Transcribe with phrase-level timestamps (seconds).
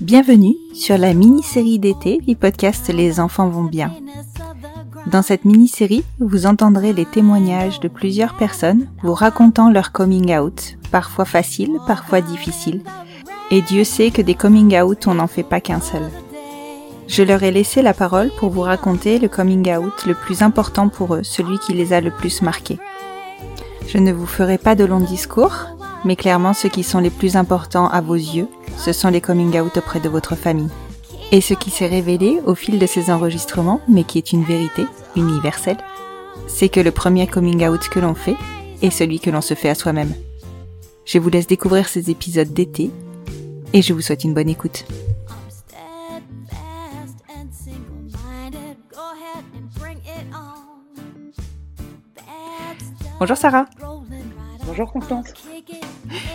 [0.00, 3.92] Bienvenue sur la mini-série d'été du podcast Les enfants vont bien.
[5.06, 10.76] Dans cette mini-série, vous entendrez les témoignages de plusieurs personnes vous racontant leur coming out,
[10.90, 12.82] parfois facile, parfois difficile.
[13.52, 16.10] Et Dieu sait que des coming out, on n'en fait pas qu'un seul.
[17.06, 20.88] Je leur ai laissé la parole pour vous raconter le coming out le plus important
[20.88, 22.78] pour eux, celui qui les a le plus marqués.
[23.86, 25.66] Je ne vous ferai pas de longs discours,
[26.04, 29.58] mais clairement ceux qui sont les plus importants à vos yeux, ce sont les coming
[29.60, 30.70] out auprès de votre famille.
[31.32, 34.84] Et ce qui s'est révélé au fil de ces enregistrements, mais qui est une vérité
[35.16, 35.78] universelle,
[36.46, 38.36] c'est que le premier coming out que l'on fait
[38.82, 40.12] est celui que l'on se fait à soi-même.
[41.04, 42.90] Je vous laisse découvrir ces épisodes d'été
[43.72, 44.84] et je vous souhaite une bonne écoute.
[53.18, 53.66] Bonjour Sarah,
[54.64, 55.26] Bonjour Constance.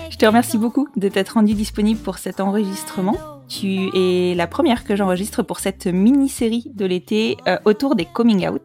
[0.10, 3.18] Je te remercie beaucoup de t'être rendue disponible pour cet enregistrement.
[3.48, 8.48] Tu es la première que j'enregistre pour cette mini-série de l'été euh, autour des coming
[8.48, 8.64] out.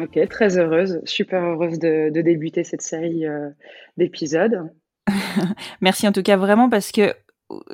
[0.00, 3.50] Ok, très heureuse, super heureuse de, de débuter cette série euh,
[3.96, 4.70] d'épisodes.
[5.80, 7.14] Merci en tout cas vraiment parce que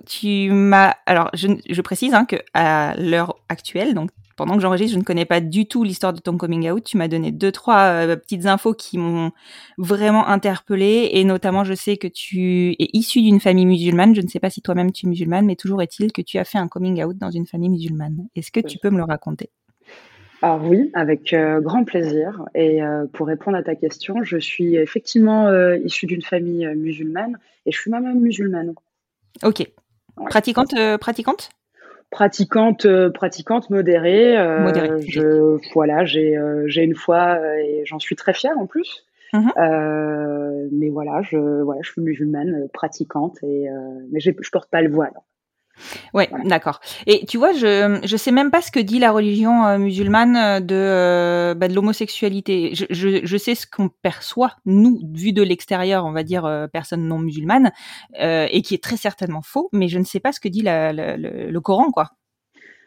[0.07, 0.95] tu m'as.
[1.07, 5.05] Alors, je, je précise hein, que à l'heure actuelle, donc pendant que j'enregistre, je ne
[5.05, 6.85] connais pas du tout l'histoire de ton coming out.
[6.85, 9.33] Tu m'as donné deux trois euh, petites infos qui m'ont
[9.79, 14.15] vraiment interpellée et notamment, je sais que tu es issu d'une famille musulmane.
[14.15, 16.45] Je ne sais pas si toi-même tu es musulmane, mais toujours est-il que tu as
[16.45, 18.29] fait un coming out dans une famille musulmane.
[18.37, 19.51] Est-ce que tu peux me le raconter?
[20.43, 22.45] Alors oui, avec euh, grand plaisir.
[22.55, 27.73] Et euh, pour répondre à ta question, je suis effectivement issue d'une famille musulmane et
[27.73, 28.75] je suis moi-même musulmane.
[29.43, 29.61] Ok.
[29.61, 30.29] Ouais.
[30.29, 31.49] Pratiquante, pratiquante?
[32.11, 34.39] Pratiquante, euh, pratiquante modérée.
[34.39, 35.01] euh, Modérée.
[35.07, 39.05] Je, voilà, j'ai euh, j'ai une foi et j'en suis très fière en plus.
[39.33, 39.51] Mhm.
[39.59, 43.75] Euh, mais voilà, je, voilà, je suis musulmane, pratiquante, et, euh,
[44.13, 45.13] mais j'ai- je porte pas le voile.
[46.15, 46.45] Ouais, Voilà.
[46.49, 46.81] d'accord.
[47.07, 50.37] Et tu vois, je je sais même pas ce que dit la religion euh, musulmane
[50.37, 52.75] euh, de euh, bah, de l'homosexualité.
[52.75, 56.67] Je, je je sais ce qu'on perçoit nous vu de l'extérieur, on va dire euh,
[56.67, 57.73] personne non musulmane,
[58.19, 59.69] et qui est très certainement faux.
[59.73, 62.11] Mais je ne sais pas ce que dit la, la- le, le Coran, quoi.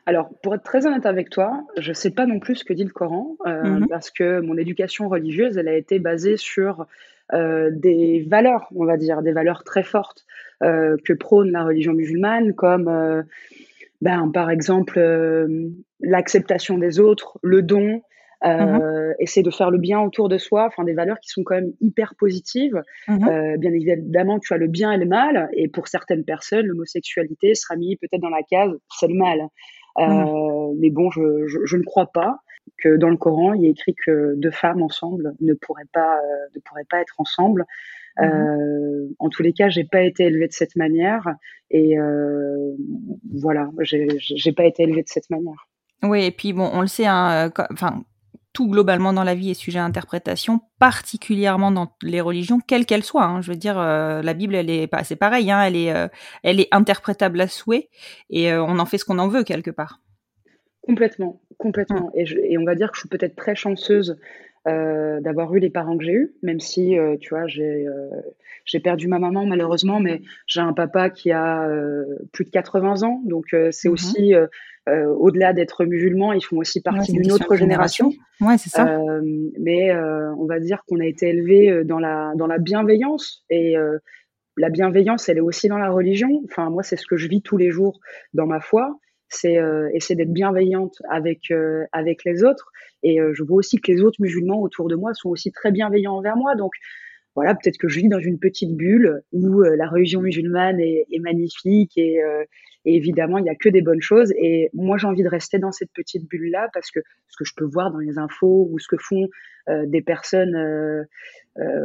[0.06, 2.84] Alors, pour être très honnête avec toi, je sais pas non plus ce que dit
[2.84, 3.88] le Coran, Mhm.
[3.90, 6.88] parce que mon éducation religieuse, elle a été basée sur
[7.32, 10.26] des valeurs, on va dire, des valeurs très fortes
[10.62, 13.24] que prône la religion musulmane, comme euh,
[14.02, 18.02] ben, par exemple euh, l'acceptation des autres, le don,
[18.46, 21.56] euh, essayer de faire le bien autour de soi, enfin des valeurs qui sont quand
[21.56, 22.82] même hyper positives.
[23.08, 23.28] Mhm.
[23.28, 27.54] Euh, bien évidemment, tu as le bien et le mal, et pour certaines personnes, l'homosexualité
[27.56, 29.42] sera mise peut-être dans la case c'est le mal.
[29.98, 32.38] Euh, Mais bon, je, je, je ne crois pas
[32.78, 36.18] que dans le Coran, il y ait écrit que deux femmes ensemble ne pourraient pas,
[36.20, 37.66] euh, ne pourraient pas être ensemble.
[38.22, 41.28] Euh, en tous les cas, j'ai pas été élevée de cette manière,
[41.72, 42.72] et euh,
[43.34, 45.68] voilà, j'ai pas été élevée de cette manière.
[46.04, 48.04] Oui, et puis bon, on le sait, hein, euh, enfin
[48.52, 53.04] tout globalement dans la vie est sujet à interprétation, particulièrement dans les religions, quelles qu'elles
[53.04, 53.24] soient.
[53.26, 53.42] hein.
[53.42, 56.08] Je veux dire, euh, la Bible, elle est pas, c'est pareil, hein, elle est, euh,
[56.44, 57.90] elle est interprétable à souhait,
[58.32, 60.02] et euh, on en fait ce qu'on en veut quelque part.
[60.82, 62.10] Complètement, complètement.
[62.16, 64.18] Et, je- et on va dire que je suis peut-être très chanceuse
[64.68, 68.80] euh, d'avoir eu les parents que j'ai eus, même si, euh, tu vois, j'ai euh,
[68.84, 73.22] perdu ma maman malheureusement, mais j'ai un papa qui a euh, plus de 80 ans,
[73.26, 73.94] donc c'est Mhm.
[73.94, 74.34] aussi,
[74.88, 78.10] au-delà d'être musulmans, ils font aussi partie d'une autre génération.
[78.10, 78.48] génération.
[78.48, 79.00] Ouais, c'est ça.
[79.60, 83.76] Mais on va dire qu'on a été élevé dans la, dans la bienveillance et
[84.58, 86.42] la bienveillance, elle est aussi dans la religion.
[86.46, 88.00] Enfin, moi, c'est ce que je vis tous les jours
[88.34, 89.00] dans ma foi.
[89.30, 92.72] C'est euh, essayer d'être bienveillante avec, euh, avec les autres.
[93.04, 95.72] Et euh, je vois aussi que les autres musulmans autour de moi sont aussi très
[95.72, 96.56] bienveillants envers moi.
[96.56, 96.72] Donc,
[97.36, 101.20] voilà, peut-être que je vis dans une petite bulle où la religion musulmane est, est
[101.20, 102.20] magnifique et,
[102.86, 104.34] et, évidemment il y a que des bonnes choses.
[104.36, 107.46] Et moi j'ai envie de rester dans cette petite bulle là parce que ce que
[107.46, 109.30] je peux voir dans les infos ou ce que font
[109.68, 111.06] des personnes,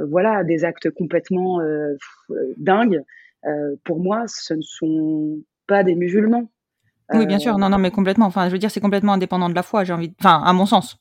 [0.08, 1.60] voilà, des actes complètement
[2.56, 3.02] dingues.
[3.84, 6.50] pour moi, ce ne sont pas des musulmans.
[7.12, 7.58] Oui, bien sûr.
[7.58, 8.26] Non, non, mais complètement.
[8.26, 10.12] Enfin, je veux dire, c'est complètement indépendant de la foi, j'ai envie.
[10.18, 10.98] Enfin, à mon sens.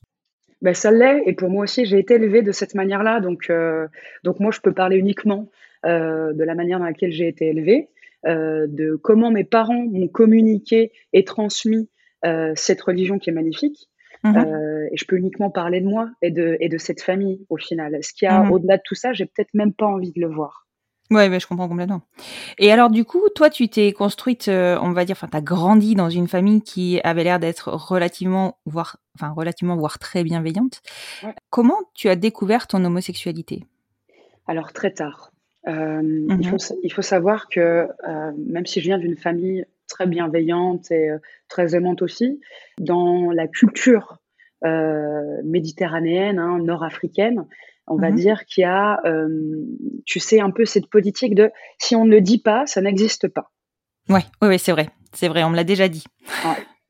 [0.62, 1.22] Ben, ça l'est.
[1.26, 3.20] Et pour moi aussi, j'ai été élevée de cette manière-là.
[3.20, 3.86] Donc, euh,
[4.22, 5.50] donc moi, je peux parler uniquement
[5.84, 7.88] euh, de la manière dans laquelle j'ai été élevée,
[8.26, 11.88] euh, de comment mes parents m'ont communiqué et transmis
[12.54, 13.90] cette religion qui est magnifique.
[14.24, 14.88] Mm-hmm.
[14.90, 17.98] et je peux uniquement parler de moi et de, et de cette famille au final.
[18.02, 18.50] Ce qu'il y a mm-hmm.
[18.50, 20.66] au-delà de tout ça, j'ai peut-être même pas envie de le voir.
[21.10, 22.02] Ouais, je comprends complètement.
[22.58, 25.94] Et alors, du coup, toi, tu t'es construite, euh, on va dire, enfin, t'as grandi
[25.94, 30.80] dans une famille qui avait l'air d'être relativement, voire, enfin, relativement, voire très bienveillante.
[31.50, 33.64] Comment tu as découvert ton homosexualité?
[34.46, 35.30] Alors, très tard.
[35.68, 40.06] Euh, il, faut, il, faut, savoir que euh, même si je viens d'une famille très
[40.06, 41.10] bienveillante et
[41.48, 42.40] très aimante aussi,
[42.78, 44.18] dans la culture
[45.42, 47.44] méditerranéenne, hein, nord-africaine,
[47.86, 49.28] on va mmh dire qu'il y a, euh,
[50.06, 53.28] tu sais, un peu cette politique de si on ne le dit pas, ça n'existe
[53.28, 53.50] pas.
[54.08, 56.04] Ouais, oui, ouais, c'est vrai, c'est vrai, on me l'a déjà dit.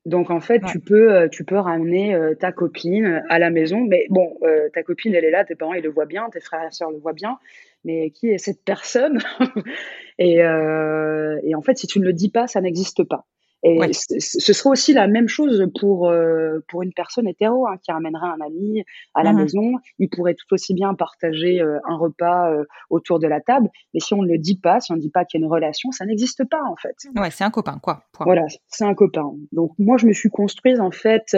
[0.06, 3.80] Donc en fait, tu peux, euh, tu peux ramener euh, ta copine à la maison,
[3.80, 4.38] mais bon,
[4.72, 6.90] ta copine, elle est là, tes parents, ils le voient bien, tes frères et sœurs
[6.90, 7.38] le voient bien,
[7.84, 9.18] mais qui est cette personne?
[10.18, 13.26] Et, et en fait, si tu ne le dis pas, ça n'existe pas.
[13.66, 17.90] Et ce sera aussi la même chose pour, euh, pour une personne hétéro hein, qui
[17.90, 18.84] ramènerait un ami
[19.14, 19.72] à la mmh maison.
[19.98, 23.70] Il pourrait tout aussi bien partager euh, un repas euh, autour de la table.
[23.94, 25.46] Mais si on ne le dit pas, si on ne dit pas qu'il y a
[25.46, 26.94] une relation, ça n'existe pas en fait.
[27.16, 28.04] Ouais, c'est un copain, quoi.
[28.20, 29.32] Voilà, c'est un copain.
[29.52, 31.34] Donc moi, je me suis construite en fait.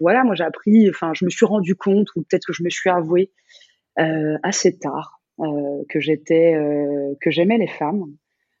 [0.00, 0.90] voilà, moi j'ai appris.
[0.90, 3.32] Enfin, je me suis rendu compte, ou peut-être que je me suis avouée
[3.96, 6.54] assez tard que j'étais,
[7.22, 8.04] que j'aimais les femmes.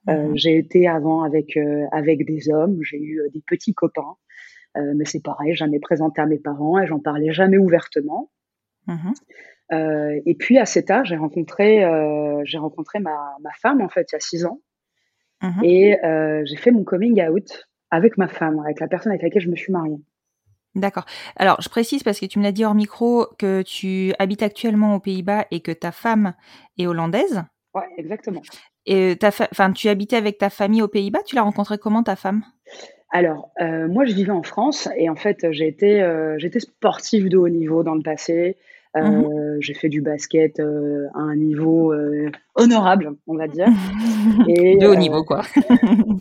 [0.08, 4.16] Euh, j'ai été avant avec euh, avec des hommes, j'ai eu euh, des petits copains,
[4.76, 8.30] mais c'est pareil, jamais présenté à mes parents et j'en parlais jamais ouvertement.
[8.86, 9.12] Mhm.
[10.24, 11.84] et puis à cet âge, j'ai rencontré
[12.44, 14.62] j'ai rencontré ma, ma femme en fait il y a six ans
[15.42, 15.64] mhm.
[15.64, 15.98] et
[16.44, 19.56] j'ai fait mon coming out avec ma femme, avec la personne avec laquelle je me
[19.56, 20.00] suis mariée.
[20.74, 21.04] D'accord.
[21.36, 24.94] Alors, je précise parce que tu me l'as dit hors micro que tu habites actuellement
[24.94, 26.34] aux Pays-Bas et que ta femme
[26.78, 27.42] est hollandaise.
[27.74, 28.42] Ouais, exactement.
[28.90, 31.20] Et ta enfin, tu habitais avec ta famille aux Pays-Bas?
[31.26, 32.42] Tu l'as rencontrée comment ta femme?
[33.10, 37.28] Alors, euh, moi, je vivais en France et en fait, j'ai été, euh, j'étais sportive
[37.28, 38.56] de haut niveau dans le passé.
[38.96, 39.58] Euh, mhm.
[39.60, 41.94] J'ai fait du basket à un niveau
[42.54, 43.68] honorable, on va dire.
[44.48, 45.42] Et, de haut niveau, quoi.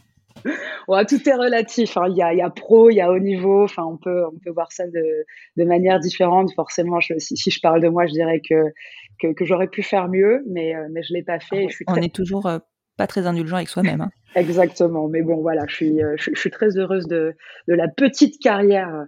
[0.89, 1.95] ouais, tout est relatif.
[1.95, 2.07] Hein.
[2.09, 3.63] Il, y a, y a, pro, il y a haut niveau.
[3.63, 5.25] Enfin, on peut, on peut voir ça de,
[5.55, 6.53] de manière différente.
[6.53, 8.73] Forcément, je, si, si, je parle de moi, je dirais que
[9.19, 11.67] que, j'aurais pu faire mieux, mais, euh, mais je ne l'ai pas fait.
[11.69, 12.59] je suis On est toujours euh,
[12.97, 14.01] pas très indulgent avec soi-même.
[14.01, 14.09] Hein.
[14.35, 17.35] Exactement, mais bon voilà, je suis, euh, je, suis très heureuse de,
[17.67, 19.05] de la petite carrière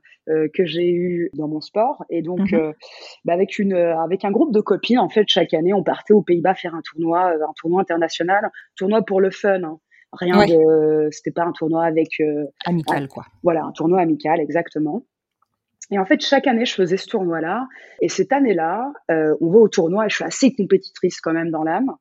[0.54, 2.74] que j'ai eue dans mon sport et donc mhm.
[3.26, 6.22] bah, avec une avec un groupe de copines en fait chaque année on partait aux
[6.22, 9.64] Pays-Bas faire un tournoi, un tournoi international, tournoi pour le fun.
[9.64, 9.80] Hein.
[10.14, 12.22] Rien de, c'était pas un tournoi avec
[12.64, 13.26] amical quoi.
[13.42, 15.04] Voilà, un tournoi amical exactement.
[15.92, 17.68] Et en fait, chaque année, je faisais ce tournoi-là.
[18.02, 21.50] Et cette année-là, euh, on va au tournoi et je suis assez compétitrice quand même
[21.50, 21.92] dans l'âme.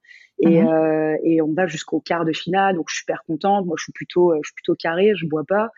[0.40, 0.68] Et, mhm.
[0.68, 3.66] euh, et, on va jusqu'au quart de finale, donc je suis super contente.
[3.66, 5.70] Moi, je suis plutôt, je suis plutôt carré, je bois pas.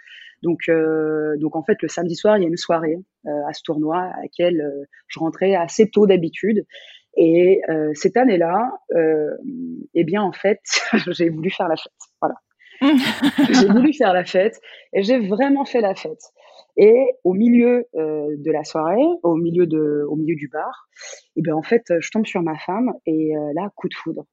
[0.42, 3.52] Donc, euh, donc en fait, le samedi soir, il y a une soirée euh, à
[3.52, 6.64] ce tournoi à laquelle euh, je rentrais assez tôt d'habitude.
[7.16, 8.70] Et euh, cette année-là,
[9.94, 10.60] eh bien, en fait,
[11.08, 11.92] j'ai voulu faire la fête.
[12.20, 12.36] Voilà.
[13.50, 14.58] j'ai voulu faire la fête
[14.94, 16.22] et j'ai vraiment fait la fête.
[16.82, 20.88] Et au milieu euh, de la soirée, au milieu, de, au milieu du bar,
[21.36, 24.24] et ben en fait, je tombe sur ma femme et euh, là, coup de foudre.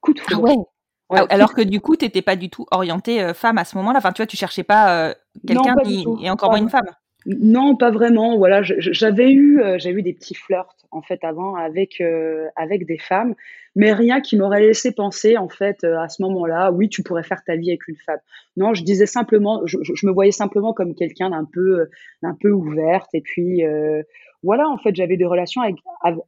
[0.00, 0.42] Coup de foudre.
[0.44, 1.26] Ah ouais.
[1.30, 3.98] Alors que du coup, tu n'étais pas du tout orientée euh, femme à ce moment-là.
[3.98, 5.14] Enfin, tu vois, tu cherchais pas
[5.46, 6.90] quelqu'un qui est encore moins une femme.
[7.26, 8.38] Non, pas vraiment.
[8.38, 12.86] Voilà, j'avais eu, euh, j'ai eu des petits flirts en fait avant avec euh, avec
[12.86, 13.34] des femmes,
[13.74, 17.24] mais rien qui m'aurait laissé penser en fait euh, à ce moment-là, oui, tu pourrais
[17.24, 18.20] faire ta vie avec une femme.
[18.56, 21.88] Non, je disais simplement, je, je me voyais simplement comme quelqu'un d'un peu
[22.22, 23.62] d'un peu ouverte et puis
[24.42, 25.76] voilà, en fait, j'avais des relations avec,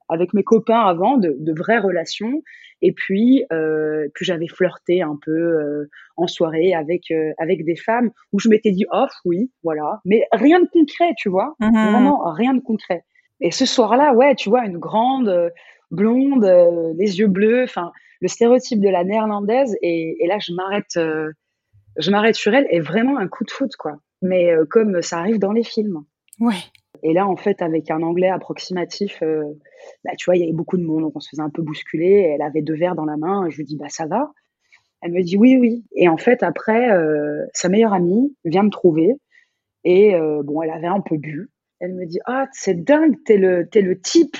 [0.09, 2.43] avec mes copains avant, de, de vraies relations.
[2.83, 7.77] Et puis, euh, puis j'avais flirté un peu euh, en soirée avec euh, avec des
[7.77, 11.71] femmes où je m'étais dit off, oui, voilà, mais rien de concret, tu vois, mmh
[11.71, 13.05] vraiment rien de concret.
[13.41, 15.53] Et ce soir-là, ouais, tu vois, une grande
[15.91, 16.45] blonde,
[16.99, 19.77] les yeux bleus, enfin, le stéréotype de la néerlandaise.
[19.81, 20.99] Et, et là, je m'arrête,
[21.97, 23.97] je m'arrête sur elle et vraiment un coup de foot, quoi.
[24.21, 26.05] Mais comme ça arrive dans les films.
[26.39, 26.63] Ouais.
[27.03, 29.45] Et là, en fait, avec un anglais approximatif, euh,
[30.05, 31.63] bah, tu vois, il y avait beaucoup de monde, donc on se faisait un peu
[31.63, 32.33] bousculer.
[32.35, 33.49] Elle avait deux verres dans la main.
[33.49, 34.33] Je lui dis, bah ça va.
[35.03, 35.85] Elle me dit oui, oui.
[35.95, 39.15] Et en fait, après, euh, sa meilleure amie vient me trouver.
[39.85, 41.51] Et euh, bon, elle avait un peu bu.
[41.81, 44.37] Elle me dit, ah, c'est dingue, t'es le, le type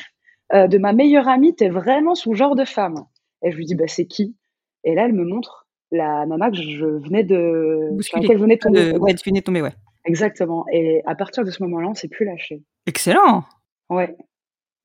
[0.53, 3.05] de ma meilleure amie, t'es vraiment son genre de femme.
[3.43, 4.37] Et je lui dis, bah c'est qui?
[4.85, 8.29] Et là, elle me montre la nana que je venais de, Bousculer.
[8.31, 8.97] je venais tomber.
[8.97, 9.73] ouais, tu venais de tomber, ouais.
[10.05, 10.65] Exactement.
[10.73, 12.63] Et à partir de ce moment-là, on s'est plus lâché.
[12.87, 13.45] Excellent.
[13.89, 14.17] Ouais,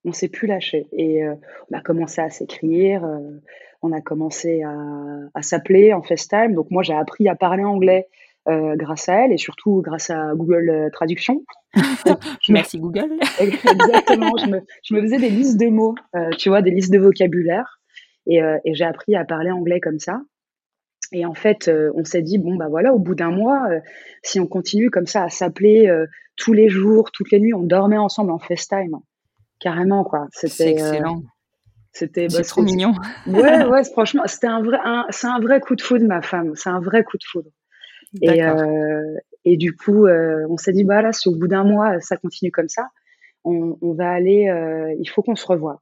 [0.04, 0.88] on s'est plus lâché.
[0.92, 1.36] Et euh,
[1.72, 3.42] on a commencé à s'écrire, euh,
[3.82, 4.76] on a commencé à,
[5.34, 6.54] à s'appeler en FaceTime.
[6.54, 8.08] Donc moi, j'ai appris à parler anglais
[8.48, 11.44] euh, grâce à elle et surtout grâce à Google Traduction.
[12.50, 13.20] Merci Google.
[13.40, 14.32] Exactement.
[14.38, 15.96] je, me, je, me, faisais des listes de mots,
[16.38, 17.80] tu vois, des listes de vocabulaire.
[18.28, 20.20] Et, et j'ai appris à parler anglais comme ça.
[21.12, 23.80] Et en fait, euh, on s'est dit, bon, bah voilà, au bout d'un mois, euh,
[24.24, 27.64] si on continue comme ça à s'appeler euh, tous les jours, toutes les nuits, on
[27.64, 28.98] dormait ensemble en FaceTime.
[29.60, 30.28] Carrément, quoi.
[30.32, 31.22] C'était excellent.
[31.92, 32.94] C'était bah, trop mignon.
[33.28, 34.78] ouais, ouais, franchement, c'était un vrai,
[35.12, 36.52] c'est un vrai coup de foudre, ma femme.
[36.56, 37.50] C'est un vrai coup de foudre.
[38.22, 38.42] Et,
[39.46, 42.52] et du coup, on s'est dit, bah là, si au bout d'un mois, ça continue
[42.52, 42.90] comme ça,
[43.46, 44.52] on, on va aller,
[45.00, 45.82] il faut qu'on se revoie.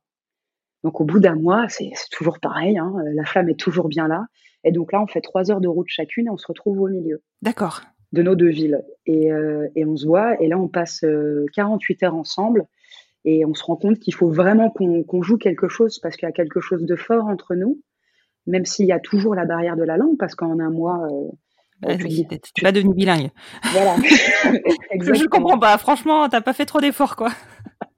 [0.84, 4.25] Donc au bout d'un mois, c'est toujours pareil, hein, la flamme est toujours bien là.
[4.63, 6.88] Et donc là, on fait trois heures de route chacune et on se retrouve au
[6.88, 7.22] milieu.
[7.42, 7.82] D'accord.
[8.12, 8.84] De nos deux villes.
[9.06, 10.42] Et, euh, et, on se voit.
[10.42, 11.04] Et là, on passe
[11.54, 12.66] 48 euh, heures ensemble.
[13.25, 16.30] Et on se rend compte qu'il faut vraiment qu'on joue quelque chose parce qu'il y
[16.30, 17.80] a quelque chose de fort entre nous,
[18.48, 21.32] même s'il y a toujours la barrière de la langue, parce qu'en un mois, euh,
[21.82, 23.32] bah, tu n'es pas devenu bilingue.
[23.72, 23.96] Voilà.
[24.04, 25.78] je ne comprends pas.
[25.78, 27.32] Franchement, tu n'as pas fait trop d'efforts, quoi.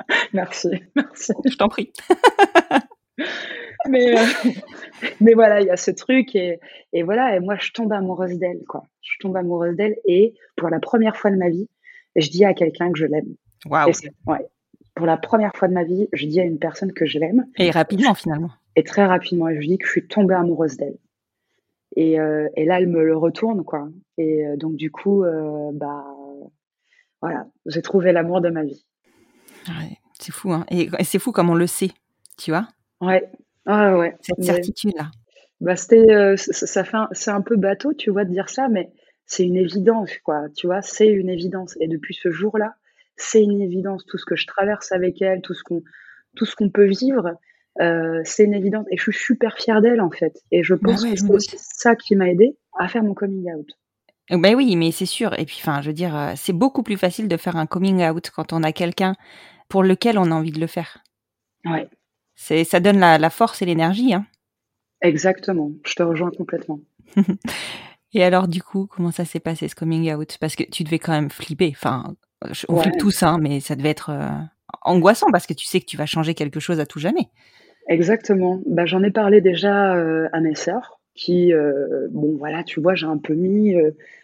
[0.33, 1.33] merci, merci.
[1.49, 1.91] Je t'en prie.
[3.89, 4.23] mais, euh,
[5.21, 6.59] mais voilà, il y a ce truc et,
[6.93, 8.83] et, voilà, et moi je tombe amoureuse d'elle, quoi.
[9.01, 11.69] Je tombe amoureuse d'elle et pour la première fois de ma vie,
[12.15, 13.35] je dis à quelqu'un que je l'aime.
[13.65, 13.91] Waouh.
[14.27, 14.47] Ouais.
[14.95, 17.45] Pour la première fois de ma vie, je dis à une personne que je l'aime.
[17.57, 18.51] Et rapidement finalement.
[18.75, 20.97] Et très rapidement, et je dis que je suis tombée amoureuse d'elle.
[21.97, 23.87] Et, euh, et, là, elle me le retourne, quoi.
[24.17, 25.23] Et euh, donc du coup,
[25.73, 26.05] bah
[27.21, 28.85] voilà, j'ai trouvé l'amour de ma vie.
[29.67, 30.65] Ouais, c'est fou, hein.
[30.69, 31.91] Et, c'est fou comme on le sait,
[32.37, 32.67] tu vois.
[33.01, 33.29] Ouais,
[33.65, 34.15] ah ouais.
[34.21, 35.11] Cette certitude-là.
[35.61, 38.91] Bah c'était, euh, ça, fait, c'est un peu bateau, tu vois, de dire ça, mais
[39.25, 40.43] c'est une évidence, quoi.
[40.55, 41.77] Tu vois, c'est une évidence.
[41.79, 42.75] Et depuis ce jour-là,
[43.15, 44.05] c'est une évidence.
[44.05, 45.81] Tout ce que je traverse avec elle, tout ce qu'on,
[46.35, 47.31] tout ce qu'on peut vivre,
[47.81, 48.85] euh, c'est une évidence.
[48.91, 50.37] Et je suis super fière d'elle, en fait.
[50.51, 53.69] Et je bah pense que c'est ça qui m'a aidé à faire mon coming out.
[54.29, 55.37] Ben oui, mais c'est sûr.
[55.39, 58.03] Et puis, enfin, je veux dire, euh, c'est beaucoup plus facile de faire un coming
[58.07, 59.15] out quand on a quelqu'un
[59.67, 61.03] pour lequel on a envie de le faire.
[61.65, 61.87] Ouais.
[62.35, 64.13] C'est, ça donne la, force et l'énergie.
[64.13, 64.25] Hein.
[65.01, 66.79] Exactement, je te rejoins complètement.
[68.13, 70.37] et alors, du coup, comment ça s'est passé ce coming out?
[70.39, 71.71] Parce que tu devais quand même flipper.
[71.75, 72.15] Enfin,
[72.67, 74.29] on flippe tous, hein, mais ça devait être euh,
[74.81, 77.29] angoissant parce que tu sais que tu vas changer quelque chose à tout jamais.
[77.87, 78.61] Exactement.
[78.65, 82.93] Bah, j'en ai parlé déjà euh, à mes sœurs qui, euh, bon voilà, tu vois,
[82.95, 83.75] j'ai un peu mis,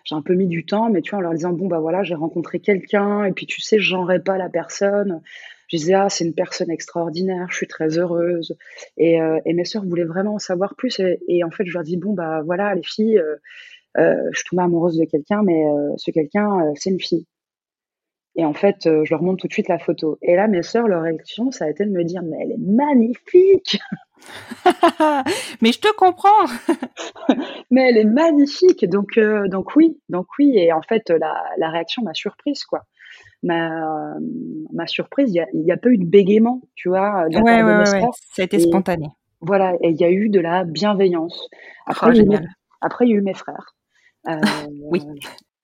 [0.04, 2.04] j'ai un peu mis du temps, mais tu vois, en leur disant bon bah voilà,
[2.04, 5.22] j'ai rencontré quelqu'un et puis tu sais, je pas la personne
[5.72, 8.56] je disais ah c'est une personne extraordinaire, je suis très heureuse.
[8.98, 11.00] Et, euh, mes sœurs voulaient vraiment en savoir plus.
[11.28, 13.36] Et, en fait je leur dis bon bah voilà les filles, euh,
[13.98, 15.64] euh, je suis amoureuse de quelqu'un, mais
[15.98, 17.26] ce quelqu'un c'est une fille.
[18.36, 20.18] Et en fait je leur montre tout de suite la photo.
[20.22, 22.60] Et là mes sœurs leur réaction ça a été de me dire mais elle est
[22.60, 23.80] magnifique.
[25.62, 26.46] mais je te comprends.
[27.72, 28.88] mais elle est magnifique.
[28.88, 30.54] Donc, donc oui, donc oui.
[30.56, 32.84] Et en fait, la, la réaction m'a surprise, quoi
[33.44, 34.16] ma,
[34.72, 37.26] ma surprise, il n'y a, pas eu de bégaiement, tu vois.
[37.28, 39.08] Ouais, ouais, ouais, ça a été spontané.
[39.42, 41.50] Voilà, et il y a eu de la bienveillance.
[41.88, 42.36] Après, oh,
[42.82, 43.76] après il y a eu mes frères.
[44.30, 44.40] Euh,
[44.84, 45.02] oui.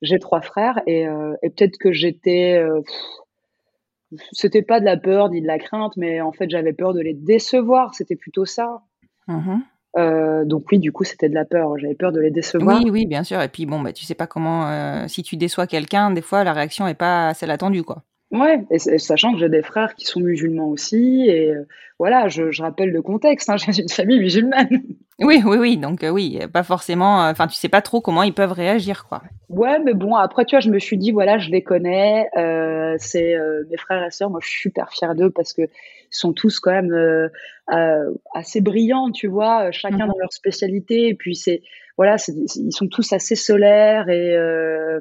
[0.02, 2.58] J'ai trois frères et, euh, et peut-être que j'étais.
[2.58, 2.82] Euh,
[4.32, 7.02] c'était pas de la peur ni de la crainte, mais en fait, j'avais peur de
[7.02, 7.94] les décevoir.
[7.94, 8.82] C'était plutôt ça.
[9.28, 9.58] Mmh
[9.98, 11.78] euh, donc oui, du coup, c'était de la peur.
[11.78, 12.78] J'avais peur de les décevoir.
[12.78, 13.42] Oui, oui, bien sûr.
[13.42, 14.68] Et puis bon, bah, tu sais pas comment.
[14.68, 18.04] Euh, si tu déçois quelqu'un, des fois, la réaction est pas celle attendue, quoi.
[18.32, 21.66] Ouais, et, sachant que j'ai des frères qui sont musulmans aussi, et euh,
[21.98, 23.50] voilà, je, je, rappelle le contexte.
[23.50, 24.84] Hein, j'ai une famille musulmane.
[25.20, 25.78] Oui, oui, oui.
[25.78, 27.28] Donc oui, pas forcément.
[27.28, 29.24] Enfin, tu sais pas trop comment ils peuvent réagir, quoi.
[29.50, 32.28] Ouais, mais bon, après, tu vois, je me suis dit, voilà, je les connais.
[33.00, 33.36] c'est
[33.70, 34.30] mes frères et sœurs.
[34.30, 35.64] Moi, je suis super fière d'eux parce que
[36.10, 37.30] sont tous quand même euh,
[37.72, 40.12] euh, assez brillants, tu vois, chacun mhm.
[40.12, 41.10] dans leur spécialité.
[41.10, 41.62] Et puis c'est
[41.98, 45.00] voilà, ils sont tous assez solaires et euh,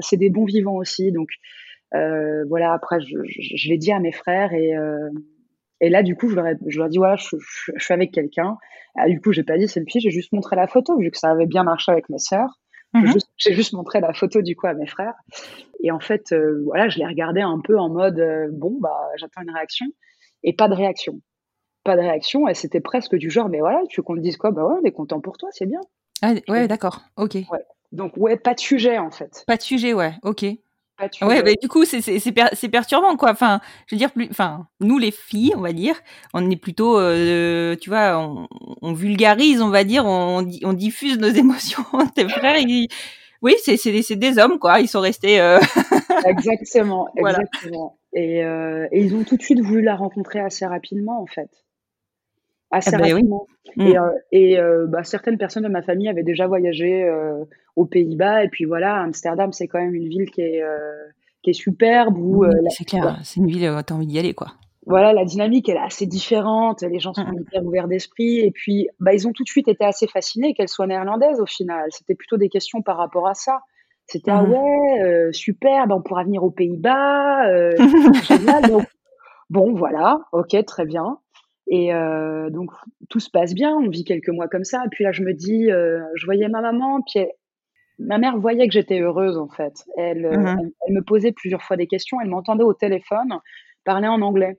[0.00, 1.12] c'est des bons vivants aussi.
[1.12, 1.28] Donc
[1.92, 4.74] voilà, après je, je, l'ai dit à mes frères et
[5.80, 7.36] et là, du coup, je leur, ai, je leur dis, voilà, je,
[7.76, 8.56] suis avec quelqu'un.
[8.96, 11.10] Ah, du coup, j'ai pas dit c'est le fille, j'ai juste montré la photo, vu
[11.10, 12.60] que ça avait bien marché avec mes sœurs.
[12.94, 13.06] Mhm.
[13.06, 15.14] Juste- J'ai juste montré la photo du coup à mes frères.
[15.82, 18.96] Et en fait, euh, voilà, je les regardais un peu en mode euh, bon, bah,
[19.16, 19.86] j'attends une réaction.
[20.42, 21.20] Et pas de réaction.
[21.84, 22.48] Pas de réaction.
[22.48, 24.52] Et c'était presque du genre, mais voilà, tu veux qu'on te dise quoi?
[24.52, 25.80] Bah ouais, on est content pour toi, c'est bien.
[26.22, 27.02] Ah, ouais, d'accord.
[27.16, 27.36] Ok.
[27.92, 29.44] Donc, ouais, pas de sujet en fait.
[29.46, 30.14] Pas de sujet, ouais.
[30.22, 30.44] Ok.
[30.98, 31.08] Pas.
[31.26, 33.30] Ouais, bah, du coup, c'est c'est c'est per- c'est perturbant, quoi.
[33.30, 35.94] Enfin, je veux dire, plus, enfin, nous les filles, on va dire,
[36.32, 38.48] on est plutôt, euh, tu vois, on,
[38.80, 41.82] on vulgarise, on va dire, on, on diffuse nos émotions.
[42.14, 42.88] Tes frères, ils,
[43.42, 44.80] oui, c'est c'est des, c'est des hommes, quoi.
[44.80, 45.38] Ils sont restés.
[45.40, 45.58] euh,
[46.26, 47.40] Exactement, Voilà.
[47.40, 47.98] exactement.
[48.14, 51.50] Et, euh, et ils ont tout de suite voulu la rencontrer assez rapidement, en fait.
[52.70, 53.12] Assez Ah oui.
[53.12, 53.46] rapidement.
[53.76, 53.86] Mm.
[54.32, 57.04] Et, et bah, certaines personnes de ma famille avaient déjà voyagé
[57.76, 58.44] aux Pays-Bas.
[58.44, 60.78] Et puis voilà, Amsterdam, c'est quand même une ville qui est, euh,
[61.42, 64.18] qui est superbe, où Oui, euh, c'est clair, c'est une ville, euh, t'as envie d'y
[64.18, 64.48] aller, quoi.
[64.86, 66.82] voilà, la dynamique, elle est assez différente.
[66.82, 67.40] Les gens sont Mm.
[67.42, 68.38] hyper ouverts d'esprit.
[68.40, 71.46] Et puis, bah, ils ont tout de suite été assez fascinés qu'elle soit néerlandaise au
[71.46, 71.86] final.
[71.90, 73.60] C'était plutôt des questions par rapport à ça.
[74.06, 74.52] C'était, ah Mhm.
[74.52, 77.48] ouais, euh, super, bah, on pourra venir aux Pays-Bas.
[77.48, 77.74] euh.
[78.72, 78.86] Donc,
[79.50, 81.18] bon, voilà, ok, très bien.
[81.68, 82.70] Et euh, donc,
[83.10, 83.74] tout se passe bien.
[83.76, 84.82] On vit quelques mois comme ça.
[84.86, 87.32] Et puis là, je me dis, je voyais ma maman, puis elle-
[87.98, 89.84] ma mère voyait que j'étais heureuse, en fait.
[89.96, 90.56] Elle, euh, Mhm.
[90.60, 92.20] elle, elle me posait plusieurs fois des questions.
[92.20, 93.38] Elle m'entendait au téléphone
[93.84, 94.58] parler en anglais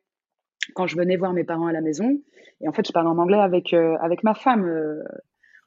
[0.75, 2.19] quand je venais voir mes parents à la maison.
[2.61, 5.01] Et en fait, je parlais en anglais avec, euh, avec ma femme euh,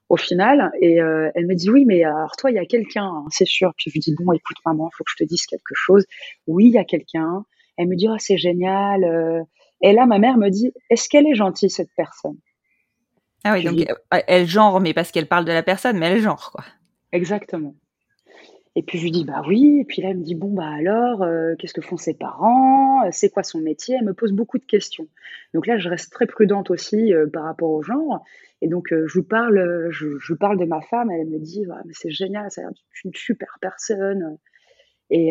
[0.08, 0.70] au final.
[0.80, 3.46] Et euh, elle me dit Oui, mais alors toi, il y a quelqu'un, hein, c'est
[3.46, 3.72] sûr.
[3.76, 6.04] Puis je lui dis Bon, écoute, maman, il faut que je te dise quelque chose.
[6.46, 7.44] Oui, il y a quelqu'un.
[7.76, 9.46] Elle me dit Oh, c'est génial.
[9.82, 12.36] Et là, ma mère me dit Est-ce qu'elle est gentille, cette personne?
[13.44, 13.86] Ah oui, donc dis-
[14.26, 16.64] elle genre, mais parce qu'elle parle de la personne, mais elle genre, quoi.
[17.12, 17.74] Exactement.
[18.76, 19.78] Et puis je lui dis bah oui.
[19.80, 23.10] Et puis là, elle me dit bon bah alors, euh, qu'est-ce que font ses parents?
[23.10, 23.96] C'est quoi son métier?
[23.98, 25.08] Elle me pose beaucoup de questions.
[25.54, 28.24] Donc là, je reste très prudente aussi euh, par rapport au genre.
[28.62, 31.10] Et donc euh, je lui parle, je, parle de ma femme.
[31.10, 34.38] Elle me dit Ah, mais c'est génial, ça a l'air d'être une super personne.
[35.12, 35.30] Et,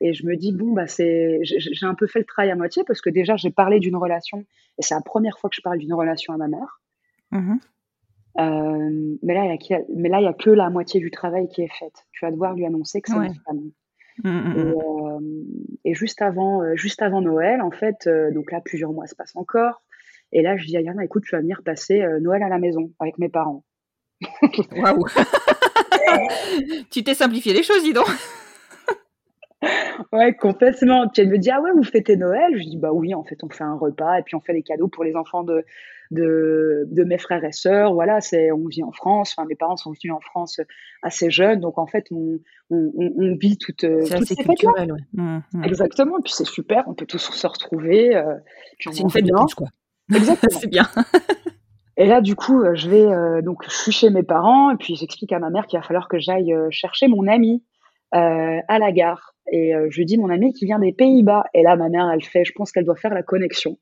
[0.00, 2.84] et je me dis bon bah c'est, j'ai un peu fait le travail à moitié
[2.86, 4.44] parce que déjà j'ai parlé d'une relation
[4.78, 6.80] et c'est la première fois que je parle d'une relation à ma mère.
[7.32, 7.58] Mhm.
[8.38, 11.00] Euh, mais là, il y a que- mais là, il y a que la moitié
[11.00, 12.06] du travail qui est faite.
[12.12, 13.26] Tu vas devoir lui annoncer que c'est Ouais.
[13.28, 13.70] une femme.
[14.24, 14.74] Mm, mm, Et, mm.
[14.74, 15.44] euh,
[15.84, 19.14] et juste avant, euh, juste avant Noël, en fait, euh, donc là, plusieurs mois se
[19.14, 19.82] passent encore.
[20.32, 22.58] Et là, je dis à Yana, écoute, tu vas venir passer euh, Noël à la
[22.58, 23.64] maison avec mes parents.
[24.76, 25.04] Waouh.
[26.90, 28.06] tu t'es simplifié les choses, dis donc.
[30.12, 31.08] Ouais, complètement.
[31.08, 32.52] Puis elle me dit, ah ouais, vous fêtez Noël?
[32.56, 34.62] Je dis, bah oui, en fait, on fait un repas et puis on fait les
[34.62, 35.64] cadeaux pour les enfants de,
[36.10, 37.94] de, de mes frères et sœurs.
[37.94, 39.34] Voilà, c'est, on vit en France.
[39.36, 40.60] Enfin, mes parents sont venus en France
[41.02, 41.60] assez jeunes.
[41.60, 42.38] Donc, en fait, on,
[42.70, 44.54] on, on, vit toutes, euh, C'est toutes assez ces fêtes-là.
[44.72, 45.00] culturel, ouais.
[45.14, 45.64] Mm, mm.
[45.64, 46.20] Exactement.
[46.22, 48.16] Puis c'est super, on peut tous se retrouver.
[48.16, 48.34] euh,
[48.80, 49.68] C'est une fête de plus, quoi.
[50.14, 50.58] Exactement.
[50.60, 50.86] C'est bien.
[51.96, 54.76] Et là, du coup, euh, je vais euh, donc je suis chez mes parents et
[54.76, 57.64] puis j'explique à ma mère qu'il va falloir que j'aille euh, chercher mon ami
[58.14, 59.34] euh, à la gare.
[59.52, 61.44] Et euh, je lui dis mon ami qui vient des Pays-Bas.
[61.54, 63.78] Et là, ma mère, elle fait, je pense qu'elle doit faire la connexion.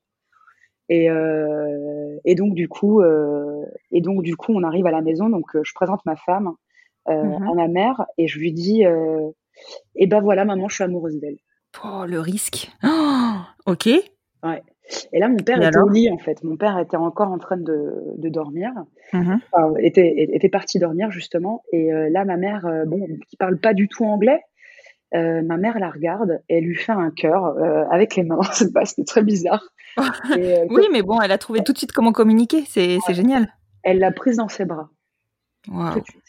[0.89, 5.01] Et, euh, et donc du coup, euh, et donc du coup, on arrive à la
[5.01, 5.29] maison.
[5.29, 6.51] Donc euh, je présente ma femme
[7.07, 7.47] Mhm.
[7.49, 8.83] à ma mère et je lui dis,
[9.95, 11.37] et ben voilà, maman, je suis amoureuse d'elle.
[11.83, 12.71] Oh, le risque.
[12.83, 13.33] Oh,
[13.67, 13.85] ok.
[13.85, 16.43] Et là, mon père Et était au lit en fait.
[16.43, 18.71] Mon père était encore en train de, de dormir.
[19.13, 19.39] Mhm.
[19.51, 21.63] enfin, était, était partie dormir justement.
[21.71, 24.41] Et là, ma mère, bon, qui parle pas du tout anglais,
[25.15, 28.39] euh, ma mère la regarde et elle lui fait un cœur euh, avec les mains.
[28.51, 29.63] C'est C'était très bizarre.
[30.37, 32.65] Et, euh, Oui, mais bon, elle a trouvé tout de suite comment communiquer.
[32.67, 33.47] C'est génial.
[33.83, 34.89] Elle l'a prise dans ses bras
[35.65, 36.23] tout de suite.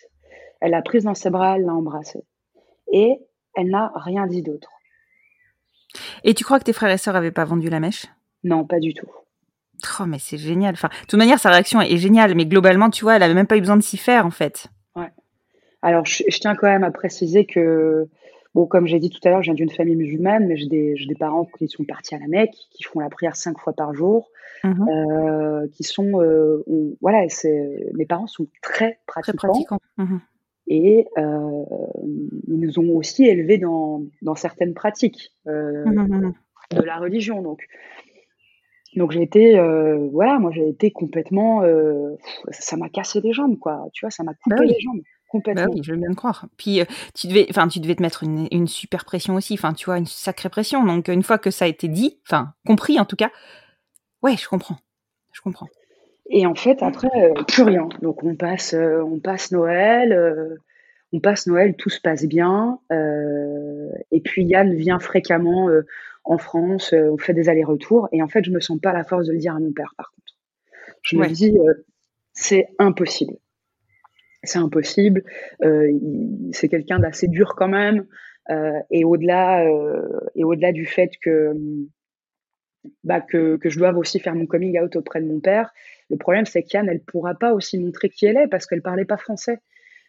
[0.60, 2.24] Elle l'a prise dans ses bras, elle l'a embrassée.
[2.92, 3.18] Et
[3.54, 4.70] elle n'a rien dit d'autre.
[6.24, 8.06] Et tu crois que tes frères et sœurs avaient pas vendu la mèche?
[8.44, 9.10] Non, pas du tout.
[10.00, 10.74] Oh, mais c'est génial.
[10.74, 13.46] Enfin, de toute manière, sa réaction est géniale, mais globalement, tu vois, elle avait même
[13.46, 14.68] pas eu besoin de s'y faire, en fait.
[15.82, 18.08] Alors, je, je tiens quand même à préciser que,
[18.56, 21.14] bon, comme j'ai dit tout à l'heure, je viens d'une famille musulmane, mais j'ai des,
[21.18, 24.30] parents qui sont partis à la Mecque, qui font la prière cinq fois par jour,
[24.64, 24.88] Mhm.
[24.88, 29.78] euh, qui sont, euh, on- voilà, c'est, mes parents sont très Très pratiquants pratiquant.
[29.98, 30.20] Mhm.
[30.68, 31.64] et euh,
[32.48, 36.32] ils nous ont aussi élevés dans, dans certaines pratiques Mhm,
[36.74, 37.42] de la religion.
[37.42, 37.60] Donc,
[38.96, 39.60] donc j'ai été,
[40.12, 41.62] voilà, moi j'ai été complètement,
[42.50, 43.84] ça m'a cassé les jambes, quoi.
[43.92, 44.68] Tu vois, ça m'a coupé Bah oui.
[44.68, 45.64] les jambes complètement.
[45.64, 46.46] Bah oui, je veux bien te croire.
[46.56, 46.84] Puis, euh,
[47.14, 49.54] tu devais, enfin, tu devais te mettre une, une super pression aussi.
[49.54, 50.84] Enfin, tu vois, une sacrée pression.
[50.84, 53.30] Donc, une fois que ça a été dit, enfin, compris en tout cas,
[54.22, 54.78] ouais, je comprends.
[55.32, 55.68] Je comprends.
[56.30, 57.88] Et en fait, après, euh, plus rien.
[58.02, 60.58] Donc on passe, euh, on passe Noël,
[61.12, 62.78] on passe Noël, tout se passe bien.
[62.90, 65.68] et puis Yann vient fréquemment
[66.24, 68.08] en France, on fait des allers-retours.
[68.10, 69.94] Et en fait, je me sens pas la force de le dire à mon père,
[69.96, 70.34] par contre.
[71.02, 71.28] Je Ouais.
[71.28, 71.56] me dis,
[72.32, 73.34] c'est impossible.
[74.48, 75.22] C'est impossible.
[76.52, 78.06] c'est quelqu'un d'assez dur quand même.
[78.90, 79.64] et au-delà,
[80.34, 81.52] et au-delà du fait que
[83.04, 85.72] bah, que, que, je dois aussi faire mon coming out auprès de mon père.
[86.10, 89.04] Le problème, c'est qu'Yann, elle pourra pas aussi montrer qui elle est parce qu'elle parlait
[89.04, 89.58] pas français.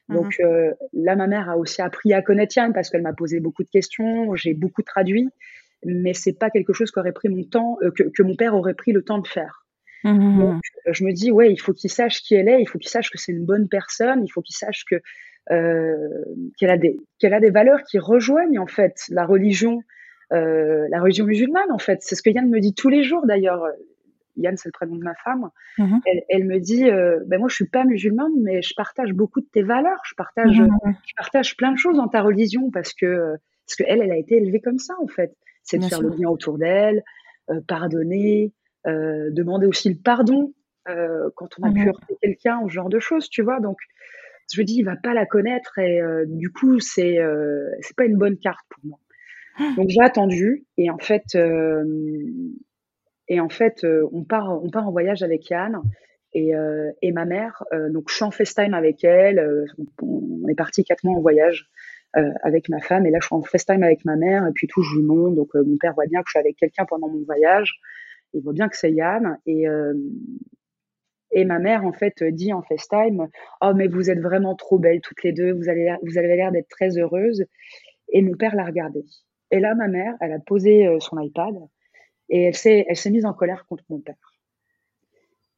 [0.09, 0.45] Donc mhm.
[0.45, 3.63] euh, là, ma mère a aussi appris à connaître Yann parce qu'elle m'a posé beaucoup
[3.63, 5.29] de questions, j'ai beaucoup traduit,
[5.85, 8.73] mais c'est pas quelque chose qu'aurait pris mon temps, euh, que, que, mon père aurait
[8.73, 9.66] pris le temps de faire.
[10.03, 12.77] Donc euh, je me dis ouais, il faut qu'il sache qui elle est, il faut
[12.77, 15.01] qu'il sache que c'est une bonne personne, il faut qu'il sache que
[15.49, 19.81] qu'elle a des qu'elle a des valeurs qui rejoignent en fait la religion
[20.33, 21.99] euh, la religion musulmane, en fait.
[22.01, 23.65] C'est ce que Yann me dit tous les jours, d'ailleurs.
[24.35, 25.49] Yann, c'est le prénom de ma femme.
[25.77, 26.01] Mhm.
[26.29, 29.47] Elle, me dit, euh, ben moi, je suis pas musulmane, mais je partage beaucoup de
[29.51, 30.01] tes valeurs.
[30.05, 34.01] Je partage, je partage plein de choses dans ta religion parce que, parce que elle,
[34.01, 35.33] elle a été élevée comme ça, en fait.
[35.63, 37.03] C'est de faire le bien autour d'elle,
[38.87, 40.53] euh, demander aussi le pardon
[41.35, 41.87] quand on a pu mhm.
[41.89, 43.59] heurter quelqu'un, ou ce genre de choses, tu vois.
[43.59, 43.75] Donc,
[44.53, 47.17] je me dis, il va pas la connaître et du coup, c'est,
[47.81, 48.97] c'est pas une bonne carte pour moi.
[49.75, 51.83] Donc j'ai attendu et en fait, euh,
[53.27, 55.81] et en fait, euh, on part, on part en voyage avec Yann
[56.33, 57.63] et, euh, et ma mère.
[57.89, 59.65] donc je suis en FaceTime avec elle.
[60.01, 61.69] on est parti quatre mois en voyage
[62.41, 64.81] avec ma femme et là je suis en FaceTime avec ma mère et puis tout
[64.81, 65.35] je lui montre.
[65.35, 67.79] Donc mon père voit bien que je suis avec quelqu'un pendant mon voyage.
[68.33, 69.65] Il voit bien que c'est Yann et
[71.31, 73.27] et ma mère, en fait, dit en FaceTime
[73.61, 76.51] Oh, mais vous êtes vraiment trop belles toutes les deux, vous, allez, vous avez l'air
[76.51, 77.45] d'être très heureuse.
[78.09, 79.03] Et mon père l'a regardée.
[79.51, 81.55] Et là, ma mère, elle a posé euh, son iPad
[82.29, 84.15] et elle s'est, elle s'est mise en colère contre mon père.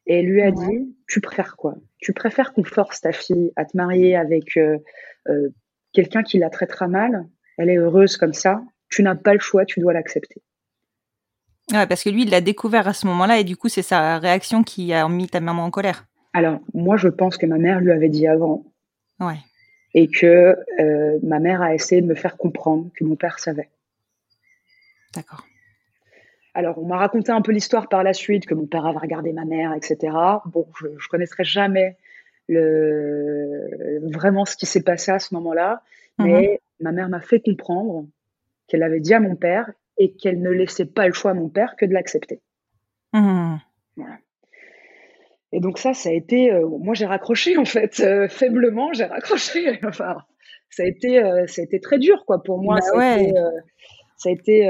[0.05, 1.75] Et elle lui a dit, tu préfères quoi?
[1.99, 4.77] Tu préfères qu'on force ta fille à te marier avec euh,
[5.27, 5.49] euh,
[5.93, 7.27] quelqu'un qui la traitera mal?
[7.57, 8.63] Elle est heureuse comme ça.
[8.89, 10.41] Tu n'as pas le choix, tu dois l'accepter.
[11.71, 14.17] Ouais, parce que lui, il l'a découvert à ce moment-là et du coup, c'est sa
[14.17, 16.05] réaction qui a mis ta maman en colère.
[16.33, 18.63] Alors, moi, je pense que ma mère lui avait dit avant.
[19.19, 19.39] Ouais.
[19.93, 20.55] Et que
[21.23, 23.69] ma mère a essayé de me faire comprendre que mon père savait.
[25.15, 25.45] D'accord.
[26.53, 29.31] Alors, on m'a raconté un peu l'histoire par la suite, que mon père avait regardé
[29.33, 30.13] ma mère, etc.
[30.45, 31.95] Bon, je ne connaîtrai jamais
[32.47, 35.83] le, vraiment ce qui s'est passé à ce moment-là,
[36.17, 36.25] mhm.
[36.25, 38.07] mais ma mère m'a fait comprendre
[38.67, 41.49] qu'elle avait dit à mon père et qu'elle ne laissait pas le choix à mon
[41.49, 42.41] père que de l'accepter.
[43.95, 44.17] Voilà.
[45.51, 49.05] Et donc ça, ça a été, euh, moi j'ai raccroché en fait, euh, faiblement j'ai
[49.05, 49.79] raccroché.
[49.83, 50.17] enfin,
[50.69, 52.79] ça a été, euh, ça a été très dur quoi pour moi.
[52.79, 53.31] Bah ouais
[54.17, 54.69] ça a été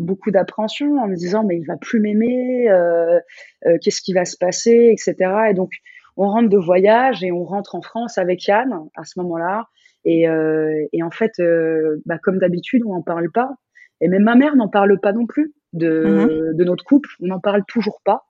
[0.00, 2.68] beaucoup d'appréhension en me disant mais il va plus m'aimer,
[3.80, 5.14] qu'est-ce qui va se passer, etc.
[5.48, 5.70] Et donc
[6.18, 9.64] on rentre de voyage et on rentre en France avec Yann à ce moment-là.
[10.04, 10.26] Et,
[10.92, 11.32] et, en fait,
[12.04, 13.48] bah, comme d'habitude, on n'en parle pas.
[14.00, 16.56] Et même ma mère n'en parle pas non plus de, mm-hmm.
[16.56, 17.10] de notre couple.
[17.20, 18.26] On n'en parle toujours pas.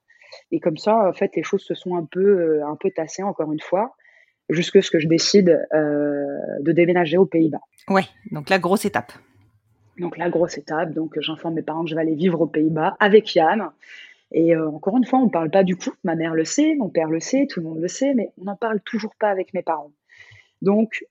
[0.51, 3.53] Et comme ça, en fait, les choses se sont un peu, un peu tassées encore
[3.53, 3.95] une fois,
[4.49, 7.61] jusque ce que je décide de déménager aux Pays-Bas.
[7.89, 9.13] Ouais, donc la grosse étape.
[9.99, 12.97] Donc la grosse étape, donc j'informe mes parents que je vais aller vivre aux Pays-Bas
[12.99, 13.71] avec Yann.
[14.33, 15.93] Et euh, encore une fois, on ne parle pas du coup.
[16.03, 18.45] Ma mère le sait, mon père le sait, tout le monde le sait, mais on
[18.45, 19.93] n'en parle toujours pas avec mes parents.
[20.63, 21.07] Donc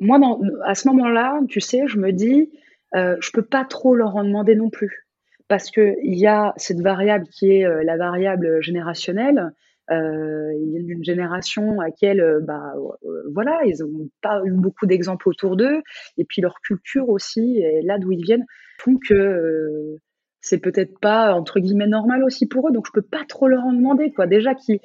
[0.00, 0.20] moi,
[0.64, 2.50] à ce moment-là, tu sais, je me dis,
[2.94, 5.06] euh, je peux pas trop leur en demander non plus,
[5.48, 9.52] parce que il y a cette variable qui est euh, la variable générationnelle.
[9.90, 14.50] Euh, ils viennent d'une génération à laquelle, euh, bah, euh, voilà, ils n'ont pas eu
[14.50, 15.80] beaucoup d'exemples autour d'eux,
[16.18, 18.44] et puis leur culture aussi, et là d'où ils viennent,
[18.78, 19.96] font que
[20.42, 23.64] c'est peut-être pas entre guillemets normal aussi pour eux, donc je peux pas trop leur
[23.64, 24.26] en demander, quoi.
[24.26, 24.80] Déjà qu'ils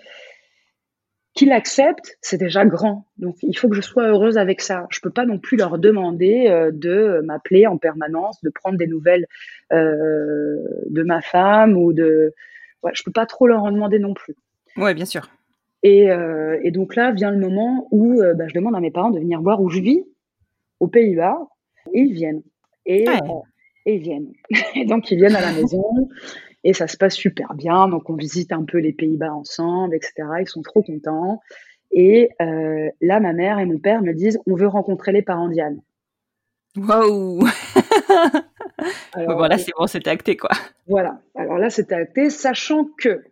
[1.34, 3.06] qu'ils l'acceptent, c'est déjà grand.
[3.18, 4.88] Donc il faut que je sois heureuse avec ça.
[4.90, 9.26] Je peux pas non plus leur demander de m'appeler en permanence, de prendre des nouvelles
[9.72, 12.34] de ma femme ou de.
[12.84, 14.36] Ouais, je peux pas trop leur en demander non plus.
[14.78, 15.28] Oui, bien sûr.
[15.86, 19.10] Euh, et, donc là vient le moment où euh, bah, je demande à mes parents
[19.10, 20.06] de venir voir où je vis,
[20.80, 21.38] aux Pays-Bas,
[21.94, 22.42] et ils viennent.
[22.86, 23.14] Et, euh,
[23.86, 24.32] et ils viennent.
[24.76, 25.84] et donc ils viennent à la maison,
[26.64, 27.88] et ça se passe super bien.
[27.88, 30.14] Donc on visite un peu les Pays-Bas ensemble, etc.
[30.42, 31.42] Ils sont trop contents.
[31.92, 35.80] Et là, ma mère et mon père me disent on veut rencontrer les parents d'Yann.
[36.76, 37.48] Waouh
[39.16, 40.50] Voilà, c'est bon, c'était acté quoi.
[40.88, 41.20] Voilà.
[41.36, 43.24] Alors là, c'était acté, sachant que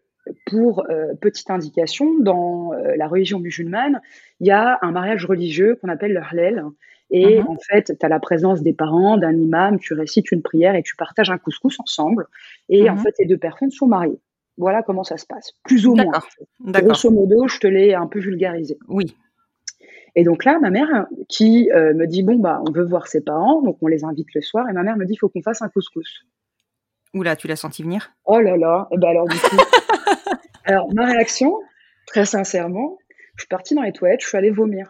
[0.46, 4.02] pour euh, petite indication, dans euh, la religion musulmane,
[4.39, 6.65] il y a un mariage religieux qu'on appelle le halal.
[7.12, 7.47] Et mhm.
[7.50, 10.82] en fait, tu as la présence des parents, d'un imam, tu récites une prière et
[10.82, 12.28] tu partages un couscous ensemble.
[12.69, 13.02] Et en mhm.
[13.02, 14.19] fait, les deux personnes sont mariées.
[14.58, 16.21] Voilà comment ça se passe, plus ou moins.
[16.60, 18.78] Grosso modo, je te l'ai un peu vulgarisé.
[18.88, 19.15] Oui.
[20.15, 23.21] Et donc là, ma mère qui euh, me dit bon bah on veut voir ses
[23.21, 25.41] parents, donc on les invite le soir, et ma mère me dit il faut qu'on
[25.41, 26.26] fasse un couscous.
[27.13, 28.12] Oula, tu l'as senti venir?
[28.26, 29.56] Oh là là, et eh ben alors du coup,
[30.65, 31.58] alors ma réaction,
[32.08, 32.97] très sincèrement,
[33.36, 34.89] Je suis partie dans les toilettes, je suis allée vomir.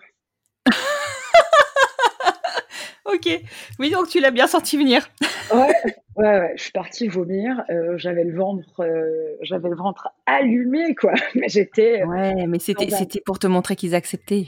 [3.13, 3.41] Ok.
[3.79, 5.09] Oui, donc tu l'as bien senti venir.
[5.53, 5.73] ouais,
[6.15, 7.63] ouais, ouais, je suis partie vomir.
[7.69, 11.13] Euh, j'avais le ventre, euh, j'avais le ventre allumé, quoi.
[11.35, 12.03] Mais j'étais.
[12.03, 14.45] Ouais, mais c'était, c'était pour te montrer qu'ils acceptaient.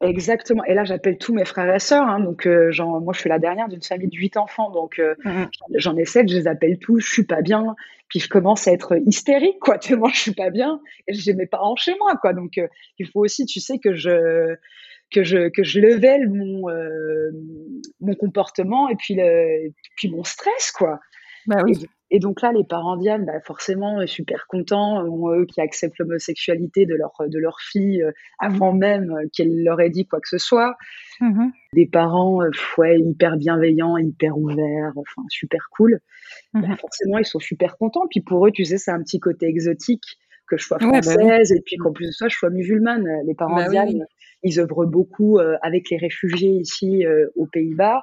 [0.00, 0.64] Exactement.
[0.64, 2.06] Et là, j'appelle tous mes frères et sœurs.
[2.06, 4.70] Hein, donc, euh, genre, moi, je suis la dernière d'une famille de huit enfants.
[4.70, 5.44] Donc, euh, mmh
[5.76, 7.00] j'en ai sept, je les appelle tous.
[7.00, 7.74] Je suis pas bien.
[8.08, 9.78] Puis, je commence à être hystérique, quoi.
[9.78, 10.80] Tellement je suis pas bien.
[11.08, 12.32] Et j'ai mes parents chez moi, quoi.
[12.32, 14.56] Donc, euh, il faut aussi, tu sais, que je
[15.12, 16.64] que je que je levelle mon
[18.00, 21.00] mon comportement et puis le puis mon stress, quoi.
[21.46, 21.86] Bah oui.
[22.10, 25.98] Et donc là, les parents Diane, bah forcément, euh, super contents, euh, eux qui acceptent
[25.98, 30.28] l'homosexualité de leur, de leur fille euh, avant même qu'elle leur ait dit quoi que
[30.28, 30.76] ce soit.
[31.20, 32.40] Mmh Des parents
[32.78, 35.98] ouais, hyper bienveillants, hyper ouverts, enfin super cool.
[36.52, 38.06] Bah, mmh forcément, ils sont super contents.
[38.08, 40.04] Puis pour eux, tu sais, c'est un petit côté exotique
[40.46, 43.08] que je sois bah française et puis qu'en plus de ça, je sois musulmane.
[43.26, 43.68] Les parents bah
[44.44, 47.04] ils œuvrent beaucoup avec les réfugiés ici
[47.36, 48.02] aux Pays-Bas.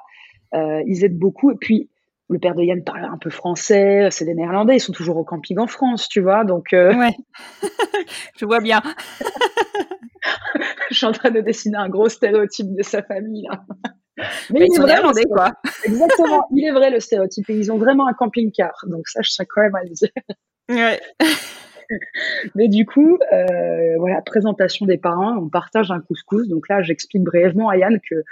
[0.52, 1.50] ils aident beaucoup.
[1.50, 1.90] Et puis,
[2.32, 5.24] le père de Yann parle un peu français, c'est des Néerlandais, ils sont toujours au
[5.24, 6.72] camping en France, tu vois, donc.
[6.72, 7.14] Euh, ouais,
[8.36, 8.82] je vois bien.
[10.90, 13.62] je suis en train de dessiner un gros stéréotype de sa famille là.
[14.50, 15.52] Mais, ils sont néerlandais, quoi.
[15.84, 17.48] Exactement, il est vrai le stéréotype.
[17.50, 20.10] Et ils ont vraiment un camping-car, donc ça, je sais quand même à le dire.
[20.68, 21.00] Ouais.
[22.54, 26.48] Mais du coup, euh, voilà, présentation des parents, on partage un couscous.
[26.48, 28.24] Donc là, j'explique brièvement à Yann que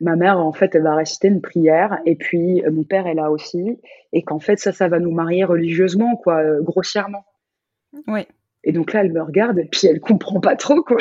[0.00, 3.14] ma mère, en fait, elle va réciter une prière, et puis euh, mon père est
[3.14, 3.78] là aussi,
[4.12, 7.24] et qu'en fait, ça, ça va nous marier religieusement, quoi, euh, grossièrement.
[8.08, 8.26] Oui.
[8.64, 10.98] Et donc là, elle me regarde, et puis elle comprend pas trop, quoi.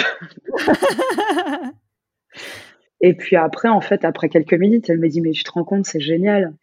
[3.01, 5.63] et puis après, en fait, après quelques minutes, elle me dit, mais tu te rends
[5.63, 6.53] compte, c'est génial.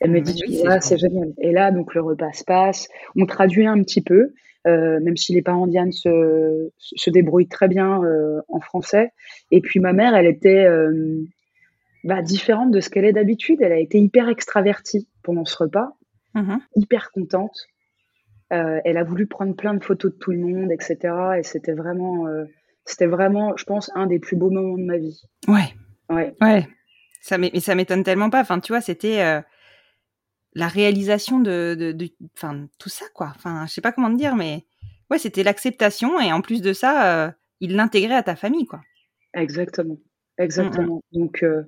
[0.00, 1.32] Elle me dit, oui, c'est génial.
[1.38, 2.88] Et là, donc, le repas se passe.
[3.14, 4.34] On traduit un petit peu.
[4.68, 9.10] Euh, même si les parents d'Yann se, se débrouillent très bien euh, en français.
[9.50, 11.20] Et puis ma mère, elle était euh,
[12.04, 13.60] bah, différente de ce qu'elle est d'habitude.
[13.60, 15.96] Elle a été hyper extravertie pendant ce repas,
[16.36, 16.58] mm-hmm.
[16.76, 17.56] hyper contente.
[18.50, 20.96] elle a voulu prendre plein de photos de tout le monde, etc.
[21.38, 22.26] Et c'était vraiment,
[22.84, 25.22] c'était vraiment, je pense, un des plus beaux moments de ma vie.
[25.48, 25.74] Ouais.
[26.08, 26.34] Ouais.
[26.40, 26.68] Ouais.
[27.20, 28.40] Ça mais ça m'étonne tellement pas.
[28.40, 29.42] Enfin, tu vois, c'était
[30.54, 32.08] la réalisation de, de,
[32.78, 33.32] tout ça, quoi.
[33.34, 34.64] Enfin, je sais pas comment te dire, mais
[35.10, 38.80] ouais, c'était l'acceptation et en plus de ça, euh, il l'intégrait à ta famille, quoi.
[39.34, 39.96] Exactement,
[40.38, 41.02] exactement.
[41.12, 41.62] Donc, euh,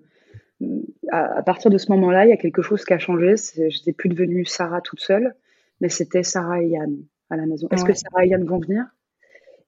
[1.10, 3.34] à, partir de ce moment-là, il y a quelque chose qui a changé.
[3.68, 5.34] J'étais plus devenue Sarah toute seule,
[5.80, 6.96] mais c'était Sarah et Yann
[7.30, 7.68] à la maison.
[7.70, 8.84] Est-ce que Sarah et Yann vont venir?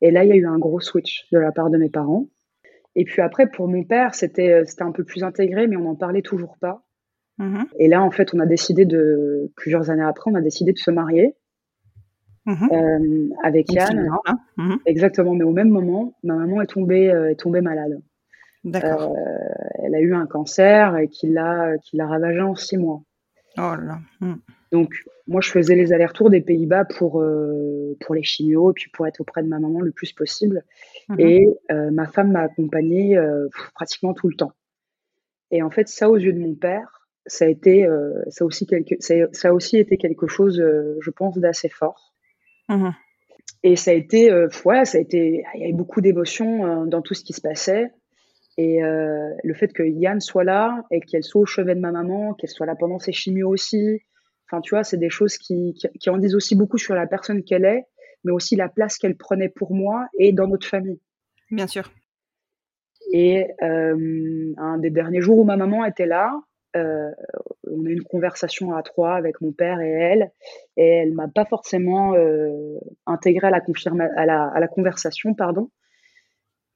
[0.02, 2.28] Et là, il y a eu un gros switch de la part de mes parents.
[2.96, 5.96] Et puis après, pour mon père, c'était c'était un peu plus intégré, mais on n'en
[5.96, 6.85] parlait toujours pas.
[7.38, 10.72] Mmh et là, en fait, on a décidé de, plusieurs années après, on a décidé
[10.72, 11.34] de se marier
[12.46, 14.08] mmh euh, avec Yann.
[14.26, 14.38] Hein.
[14.56, 18.00] Mmh Exactement, mais au même moment, ma maman est tombée, euh, est tombée malade.
[18.64, 19.14] D'accord.
[19.14, 23.02] Euh, elle a eu un cancer et qui l'a, qui l'a ravagée en six mois.
[23.58, 23.98] Oh là.
[24.72, 24.94] Donc,
[25.26, 27.24] moi, je faisais les allers-retours des Pays-Bas pour,
[28.00, 30.62] pour les chimios, puis pour être auprès de ma maman le plus possible.
[31.18, 33.18] Et ma femme m'a accompagnée
[33.74, 34.52] pratiquement tout le temps.
[35.50, 36.95] Et en fait, ça, aux yeux de mon père,
[37.26, 41.10] ça a été, euh, ça, aussi quelque, ça, a aussi été quelque chose, euh, je
[41.10, 42.14] pense, d'assez fort.
[42.68, 42.90] Mmh
[43.62, 47.02] Et ça a été, euh, ouais, ça a été, il y avait beaucoup d'émotions dans
[47.02, 47.90] tout ce qui se passait.
[48.58, 52.32] Et le fait que Yann soit là et qu'elle soit au chevet de ma maman,
[52.32, 54.00] qu'elle soit là pendant ses chimios aussi,
[54.46, 57.06] enfin, tu vois, c'est des choses qui, qui, qui, en disent aussi beaucoup sur la
[57.06, 57.84] personne qu'elle est,
[58.24, 60.98] mais aussi la place qu'elle prenait pour moi et dans notre famille.
[61.50, 61.92] Bien sûr.
[63.12, 66.32] Et un des derniers jours où ma maman était là,
[66.76, 67.10] euh,
[67.68, 70.30] on a eu une conversation à trois avec mon père et elle,
[70.76, 73.60] et elle m'a pas forcément euh, intégré à la,
[74.16, 75.70] à, la, conversation, pardon.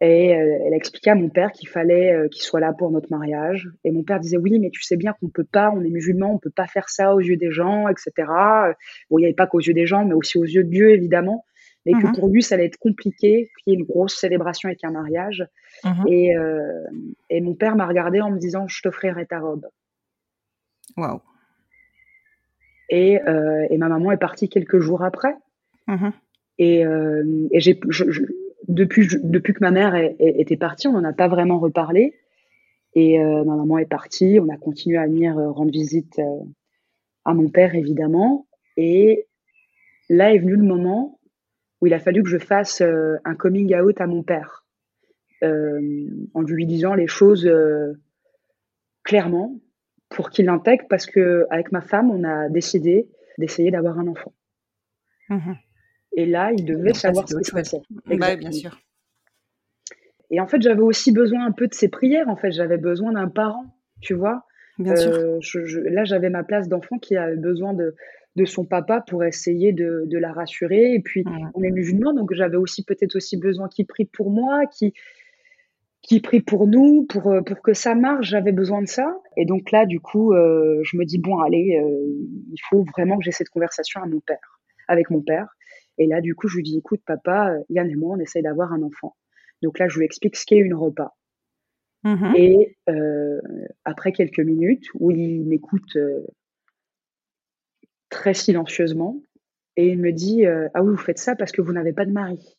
[0.00, 3.10] Et euh, elle a expliqué à mon père qu'il fallait qu'il soit là pour notre
[3.10, 3.68] mariage.
[3.84, 6.32] Et mon père disait oui, mais tu sais bien qu'on peut pas, on est musulman,
[6.32, 8.12] on peut pas faire ça aux yeux des gens, etc.
[9.10, 10.90] Bon, il n'y avait pas qu'aux yeux des gens, mais aussi aux yeux de Dieu,
[10.90, 11.44] évidemment.
[11.86, 12.12] Mais que mhm.
[12.12, 15.46] pour lui, ça allait être compliqué qu'il y ait une grosse célébration avec un mariage.
[15.84, 16.08] Mhm.
[16.08, 16.34] Et,
[17.30, 19.66] et mon père m'a regardé en me disant, je t'offrirai ta robe.
[20.96, 21.20] Waouh.
[22.90, 25.34] Et, euh, et, ma maman est partie quelques jours après.
[25.88, 26.12] Mm-hmm.
[26.58, 27.78] Et, euh, et j'ai,
[28.68, 32.14] depuis, depuis que ma mère était partie, on n'en a pas vraiment reparlé.
[32.94, 36.20] Et euh, ma maman est partie, on a continué à venir rendre visite
[37.24, 38.46] à mon père, évidemment.
[38.76, 39.26] Et
[40.08, 41.20] là est venu le moment
[41.80, 44.66] où il a fallu que je fasse un coming out à mon père,
[45.42, 47.48] en lui disant les choses
[49.04, 49.60] clairement,
[50.10, 54.32] pour qu'il l'intègre parce que avec ma femme, on a décidé d'essayer d'avoir un enfant.
[55.30, 55.56] Mhm.
[56.16, 57.80] Et là, il devait savoir ce qui se passait.
[58.06, 58.78] Bah, bien sûr.
[60.30, 62.28] Et en fait, j'avais aussi besoin un peu de ses prières.
[62.28, 63.64] En fait, j'avais besoin d'un parent,
[64.00, 64.44] tu vois.
[64.78, 65.12] Bien sûr.
[65.12, 67.94] Euh, je- je- là, j'avais ma place d'enfant qui avait besoin de,
[68.36, 70.94] de son papa pour essayer de, de la rassurer.
[70.94, 74.66] Et puis, on est musulmans, donc j'avais aussi peut-être aussi besoin qu'il prie pour moi,
[74.66, 74.92] qu'il
[76.10, 78.30] qui prie pour nous, pour, euh, pour que ça marche.
[78.30, 79.16] J'avais besoin de ça.
[79.36, 82.04] Et donc là, du coup, euh, je me dis, bon, allez, euh,
[82.50, 85.46] il faut vraiment que j'ai cette conversation à mon père, avec mon père.
[85.98, 88.72] Et là, du coup, je lui dis, écoute, papa, Yann et moi, on essaye d'avoir
[88.72, 89.14] un enfant.
[89.62, 91.16] Donc là, je lui explique ce qu'est une repas.
[92.02, 92.32] Mhm.
[92.34, 93.40] Et euh,
[93.84, 95.96] après quelques minutes, où il m'écoute
[98.08, 99.22] très silencieusement,
[99.76, 102.10] et il me dit Ah oui, vous faites ça parce que vous n'avez pas de
[102.10, 102.58] mari.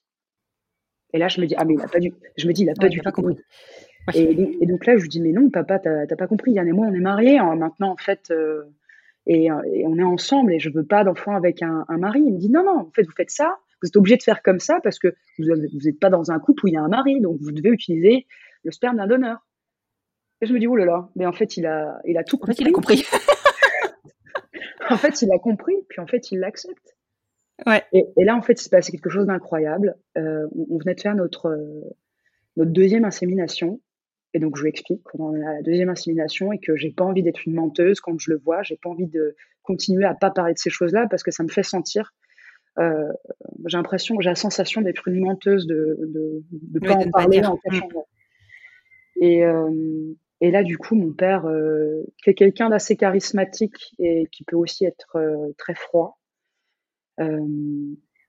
[1.14, 2.70] Et là, je me dis Ah, mais il a pas du, je me dis, il
[2.70, 3.38] a pas Ouais, du tout compris.
[4.08, 4.20] Ouais.
[4.20, 6.52] Et, donc- et donc là, je lui dis Mais non, papa, t'as pas compris.
[6.54, 8.64] Yann et moi, on est mariés hein, maintenant, en fait, euh,
[9.28, 12.22] et, euh, et on est ensemble, et je veux pas d'enfant avec un, un mari.
[12.26, 14.42] Il me dit Non, non, en fait, vous faites ça, vous êtes obligé de faire
[14.42, 15.46] comme ça parce que vous
[15.84, 18.26] n'êtes pas dans un couple où il y a un mari, donc vous devez utiliser
[18.64, 19.46] le sperme d'un donneur.
[20.44, 22.38] Et je me dis, oh là là, mais en fait, il a, il a tout
[22.42, 22.64] En fait, compris.
[22.64, 23.06] il a compris.
[24.90, 26.98] En fait, il a compris, puis en fait, il l'accepte.
[27.68, 27.84] Ouais.
[27.94, 29.96] Et, et là, en fait, il s'est passé quelque chose d'incroyable.
[30.18, 31.82] Euh, on, on venait de faire notre, euh,
[32.58, 33.82] notre deuxième insémination.
[34.34, 37.04] Et donc, je lui explique qu'on est à la deuxième insémination et que j'ai pas
[37.04, 38.64] envie d'être une menteuse quand je le vois.
[38.64, 41.50] J'ai pas envie de continuer à pas parler de ces choses-là parce que ça me
[41.50, 42.14] fait sentir.
[42.80, 43.12] euh,
[43.68, 47.44] j'ai l'impression, j'ai la sensation d'être une menteuse, de de, de Oui, pas en parler
[47.46, 47.90] en cachant.
[49.20, 54.28] Et, euh, et là, du coup, mon père, euh, qui est quelqu'un d'assez charismatique et
[54.32, 56.20] qui peut aussi être euh, très froid,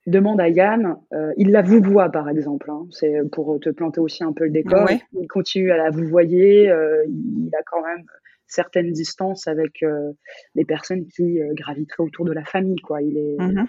[0.07, 4.23] demande à Yann, euh, il la vouvoie par exemple, hein, c'est pour te planter aussi
[4.23, 5.01] un peu le décor, Ouais.
[5.13, 8.03] il continue à la vouvoyer, euh, il a quand même
[8.47, 10.11] certaines distances avec euh,
[10.55, 13.01] les personnes qui euh, graviteraient autour de la famille, quoi.
[13.01, 13.65] Il est, Mhm.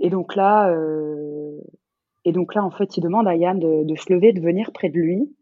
[0.00, 1.58] et donc là, euh,
[2.26, 4.70] et donc là, en fait, il demande à Yann de, de se lever, de venir
[4.72, 5.34] près de lui,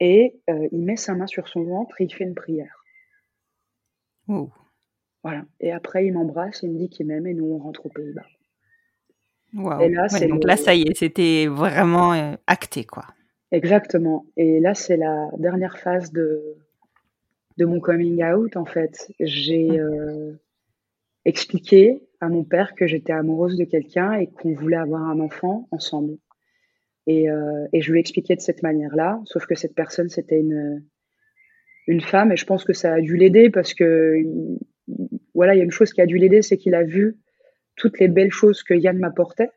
[0.00, 2.82] et euh, il met sa main sur son ventre et il fait une prière.
[4.26, 4.50] Wow.
[5.24, 5.44] Voilà.
[5.60, 8.26] Et après, il m'embrasse, il me dit qu'il m'aime, et nous on rentre aux Pays-Bas.
[9.54, 9.80] Wow.
[9.80, 13.04] Et là, Ouais, c'est donc le- là, ça y est, c'était vraiment euh, acté, quoi.
[13.52, 14.26] Exactement.
[14.36, 16.58] Et là, c'est la dernière phase de
[17.56, 18.56] de mon coming out.
[18.56, 20.32] En fait, j'ai euh,
[21.24, 25.68] expliqué à mon père que j'étais amoureuse de quelqu'un et qu'on voulait avoir un enfant
[25.70, 26.18] ensemble.
[27.06, 30.40] Et, euh, et je lui ai expliqué de cette manière-là, sauf que cette personne, c'était
[30.40, 30.84] une,
[31.86, 34.22] une femme, et je pense que ça a dû l'aider parce que,
[35.34, 37.16] voilà, il y a une chose qui a dû l'aider, c'est qu'il a vu
[37.76, 39.50] toutes les belles choses que Yann m'apportait.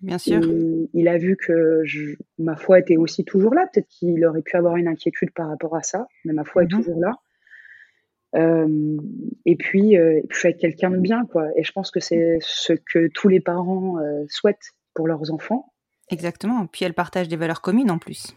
[0.00, 0.40] Bien sûr.
[0.42, 3.68] Il, il a vu que je- ma foi était aussi toujours là.
[3.72, 6.72] Peut-être qu'il aurait pu avoir une inquiétude par rapport à ça, mais ma foi est
[6.72, 6.78] Mhm.
[6.82, 7.12] toujours là.
[8.34, 8.96] Euh,
[9.44, 11.48] et puis, euh, et puis, je suis avec quelqu'un de bien, quoi.
[11.56, 15.72] Et je pense que c'est ce que tous les parents euh, souhaitent pour leurs enfants.
[16.10, 16.66] Exactement.
[16.66, 18.34] Puis elle partage des valeurs communes en plus.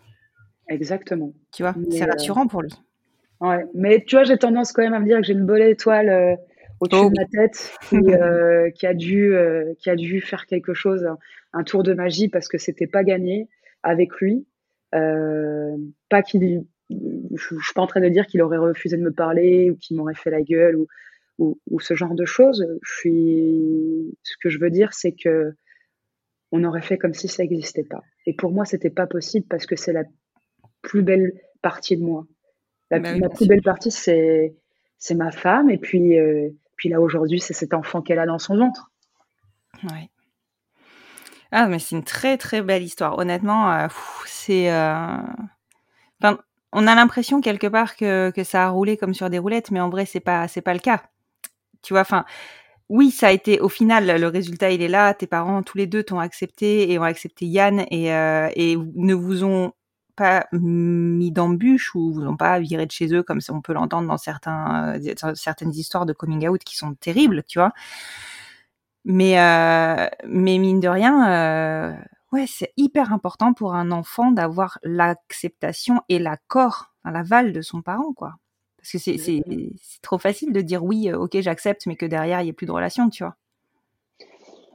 [0.70, 1.34] Exactement.
[1.52, 2.72] Tu vois, c'est euh, rassurant pour lui.
[3.42, 3.66] Ouais.
[3.74, 6.38] Mais tu vois, j'ai tendance quand même à me dire que j'ai une belle étoile
[6.86, 10.46] au-dessus Oh de ma tête qui, euh, qui a dû, euh, qui a dû faire
[10.46, 11.08] quelque chose,
[11.54, 13.48] un, tour de magie parce que c'était pas gagné
[13.84, 14.46] avec lui.
[14.94, 15.76] Euh,
[16.10, 16.98] pas qu'il, je,
[17.36, 19.98] je suis pas en train de dire qu'il aurait refusé de me parler ou qu'il
[19.98, 20.88] m'aurait fait la gueule ou,
[21.38, 22.66] ou, ou ce genre de choses.
[22.82, 25.54] Je suis, ce que je veux dire, c'est que
[26.52, 28.04] on aurait fait comme si ça n'existait pas.
[28.26, 30.04] Et pour moi, c'était pas possible parce que c'est la
[30.82, 32.26] plus belle partie de moi.
[32.92, 34.56] La, Bah ma plus belle partie, c'est
[34.98, 38.40] c'est ma femme, et puis euh, puis là aujourd'hui, c'est cet enfant qu'elle a dans
[38.40, 38.92] son ventre.
[39.84, 40.10] Ouais.
[41.52, 43.18] Ah, mais c'est une très très belle histoire.
[43.18, 43.88] Honnêtement, euh,
[44.26, 44.72] c'est.
[44.72, 45.18] euh,
[46.22, 46.40] Enfin,
[46.74, 49.80] on a l'impression quelque part que, que ça a roulé comme sur des roulettes, mais
[49.82, 51.04] en vrai, c'est pas c'est pas le cas.
[51.84, 52.26] Tu vois, enfin,
[52.90, 55.14] oui, ça a été au final le résultat, il est là.
[55.16, 59.16] Tes parents, tous les deux, t'ont accepté et ont accepté Yann et euh, et ne
[59.16, 59.74] vous ont
[60.16, 64.08] pas mis d'embûches ou vous ont pas viré de chez eux comme on peut l'entendre
[64.08, 67.74] dans certains euh, certaines histoires de coming out qui sont terribles, tu vois.
[69.06, 71.96] Mais, euh, mais mine de rien, euh,
[72.32, 78.14] ouais, c'est hyper important pour un enfant d'avoir l'acceptation et l'accord, l'aval de son parent,
[78.14, 78.36] quoi.
[78.78, 79.44] Parce que c'est,
[80.02, 82.72] trop facile de dire oui, ok, j'accepte, mais que derrière, il n'y ait plus de
[82.72, 83.36] relation, tu vois.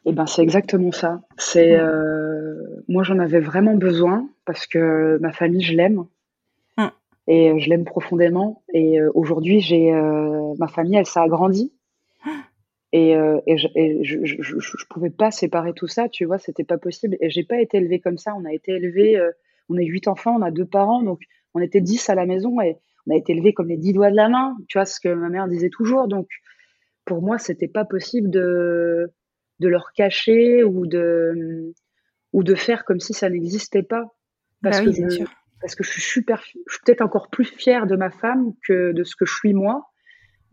[0.07, 1.21] Et ben c'est exactement ça.
[1.37, 2.55] C'est euh,
[2.89, 6.05] moi j'en avais vraiment besoin parce que ma famille je l'aime
[6.77, 6.87] Mm.
[7.27, 8.63] et euh, je l'aime profondément.
[8.73, 11.73] Et euh, aujourd'hui j'ai euh, ma famille elle s'est agrandie
[12.93, 16.25] et, euh, et, je, et je, je, je, je pouvais pas séparer tout ça, tu
[16.25, 17.17] vois, c'était pas possible.
[17.21, 18.35] Et j'ai pas été élevée comme ça.
[18.37, 19.21] On a été élevés,
[19.69, 21.21] on est huit enfants, on a deux parents, donc
[21.55, 24.11] on était dix à la maison et on a été élevés comme les dix doigts
[24.11, 24.57] de la main.
[24.69, 26.09] Tu vois ce que ma mère disait toujours.
[26.09, 26.29] Donc
[27.05, 29.13] pour moi c'était pas possible de
[29.61, 31.73] de leur cacher ou de
[32.33, 34.05] ou de faire comme si ça n'existait pas.
[34.63, 35.25] parce Bah que oui, je,
[35.61, 38.93] parce que je suis super, je suis peut-être encore plus fière de ma femme que
[38.93, 39.87] de ce que je suis moi.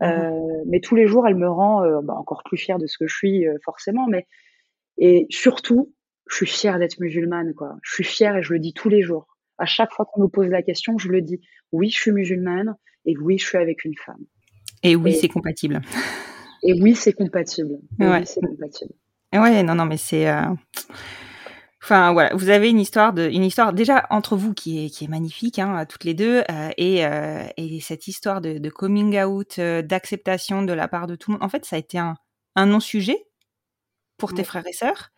[0.00, 0.08] Mhm.
[0.08, 2.96] Euh, mais tous les jours, elle me rend euh, bah, encore plus fière de ce
[2.98, 4.06] que je suis, euh, forcément.
[4.06, 4.26] Mais
[4.98, 5.92] et surtout,
[6.28, 7.76] je suis fière d'être musulmane, quoi.
[7.82, 9.26] Je suis fière et je le dis tous les jours.
[9.56, 11.40] À chaque fois qu'on nous pose la question, je le dis.
[11.72, 12.74] Oui, je suis musulmane
[13.06, 14.24] et oui, je suis avec une femme.
[14.82, 15.80] Et oui, Et- c'est compatible.
[16.62, 17.78] Et oui, c'est compatible.
[18.00, 18.20] Et Ouais.
[18.20, 18.92] Oui, c'est compatible.
[19.34, 20.28] Ouais, non, non, mais c'est.
[20.28, 20.42] euh,
[21.82, 25.04] Enfin voilà, vous avez une histoire de, une histoire déjà entre vous qui est qui
[25.04, 29.18] est magnifique, hein, toutes les deux, euh, et euh, et cette histoire de, de coming
[29.22, 31.44] out, d'acceptation de la part de tout le monde.
[31.44, 32.16] En fait, ça a été un
[32.56, 33.16] un non sujet
[34.18, 34.44] pour tes Ouais.
[34.44, 35.10] frères et sœurs,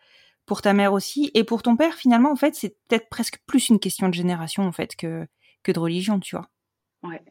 [0.45, 1.95] pour ta mère aussi, et pour ton père.
[1.95, 5.25] Finalement, en fait, c'est peut-être presque plus une question de génération en fait que
[5.63, 6.49] que de religion, tu vois.
[7.03, 7.21] Ouais.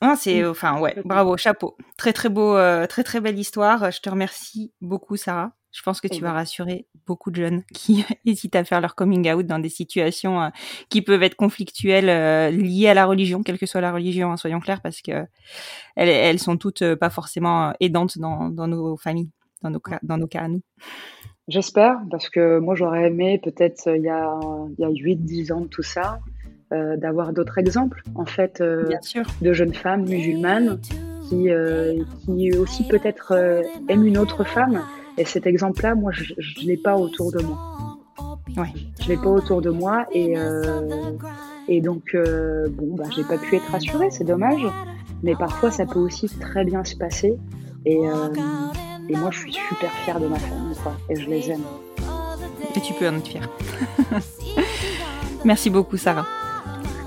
[0.00, 1.76] Ah, c'est enfin ouais, bravo, chapeau.
[1.98, 3.90] Très très beau euh, très très belle histoire.
[3.90, 5.52] Je te remercie beaucoup Sarah.
[5.72, 6.28] Je pense que Eh tu ben.
[6.28, 10.40] vas rassurer beaucoup de jeunes qui hésitent à faire leur coming out dans des situations
[10.42, 10.48] euh,
[10.88, 14.36] qui peuvent être conflictuelles euh, liées à la religion, quelle que soit la religion, hein,
[14.36, 15.26] soyons clairs parce que
[15.96, 19.30] elles, elles sont toutes pas forcément aidantes dans, dans nos familles,
[19.62, 20.62] dans nos cas, dans nos cas à nous.
[21.46, 24.38] J'espère, parce que moi j'aurais aimé peut-être il y a,
[24.78, 26.20] il y a 8-10 ans de tout ça,
[26.72, 29.24] euh, d'avoir d'autres exemples en fait euh, Bien sûr.
[29.42, 30.78] de jeunes femmes musulmanes
[31.28, 34.82] qui, euh, qui aussi peut-être euh, aiment une autre femme.
[35.18, 37.58] Et cet exemple-là, moi je ne l'ai pas autour de moi.
[38.56, 38.72] Ouais.
[39.00, 40.88] Je l'ai pas autour de moi et, euh,
[41.68, 44.66] et donc euh, bon bah j'ai pas pu être rassurée, c'est dommage.
[45.22, 47.36] Mais parfois ça peut aussi très bien se passer
[47.84, 48.28] et, euh,
[49.08, 51.62] et moi je suis super fière de ma famille quoi, et je les aime.
[52.74, 53.48] Et tu peux en être fière.
[55.44, 56.26] Merci beaucoup Sarah.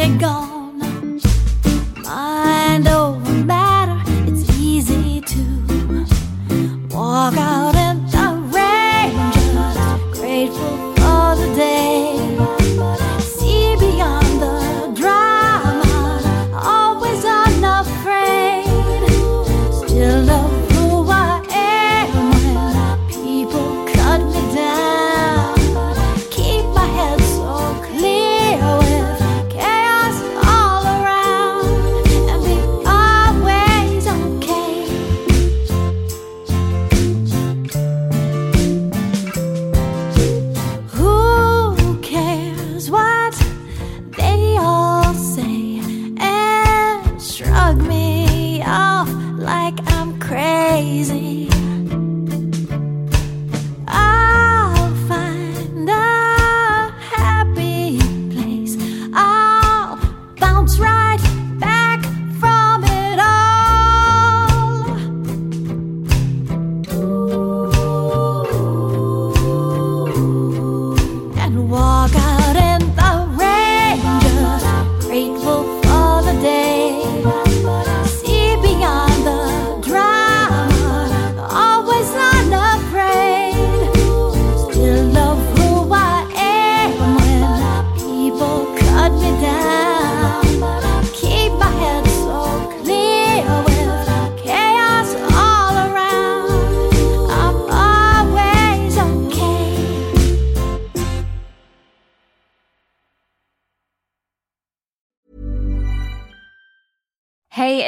[0.00, 0.49] Diego.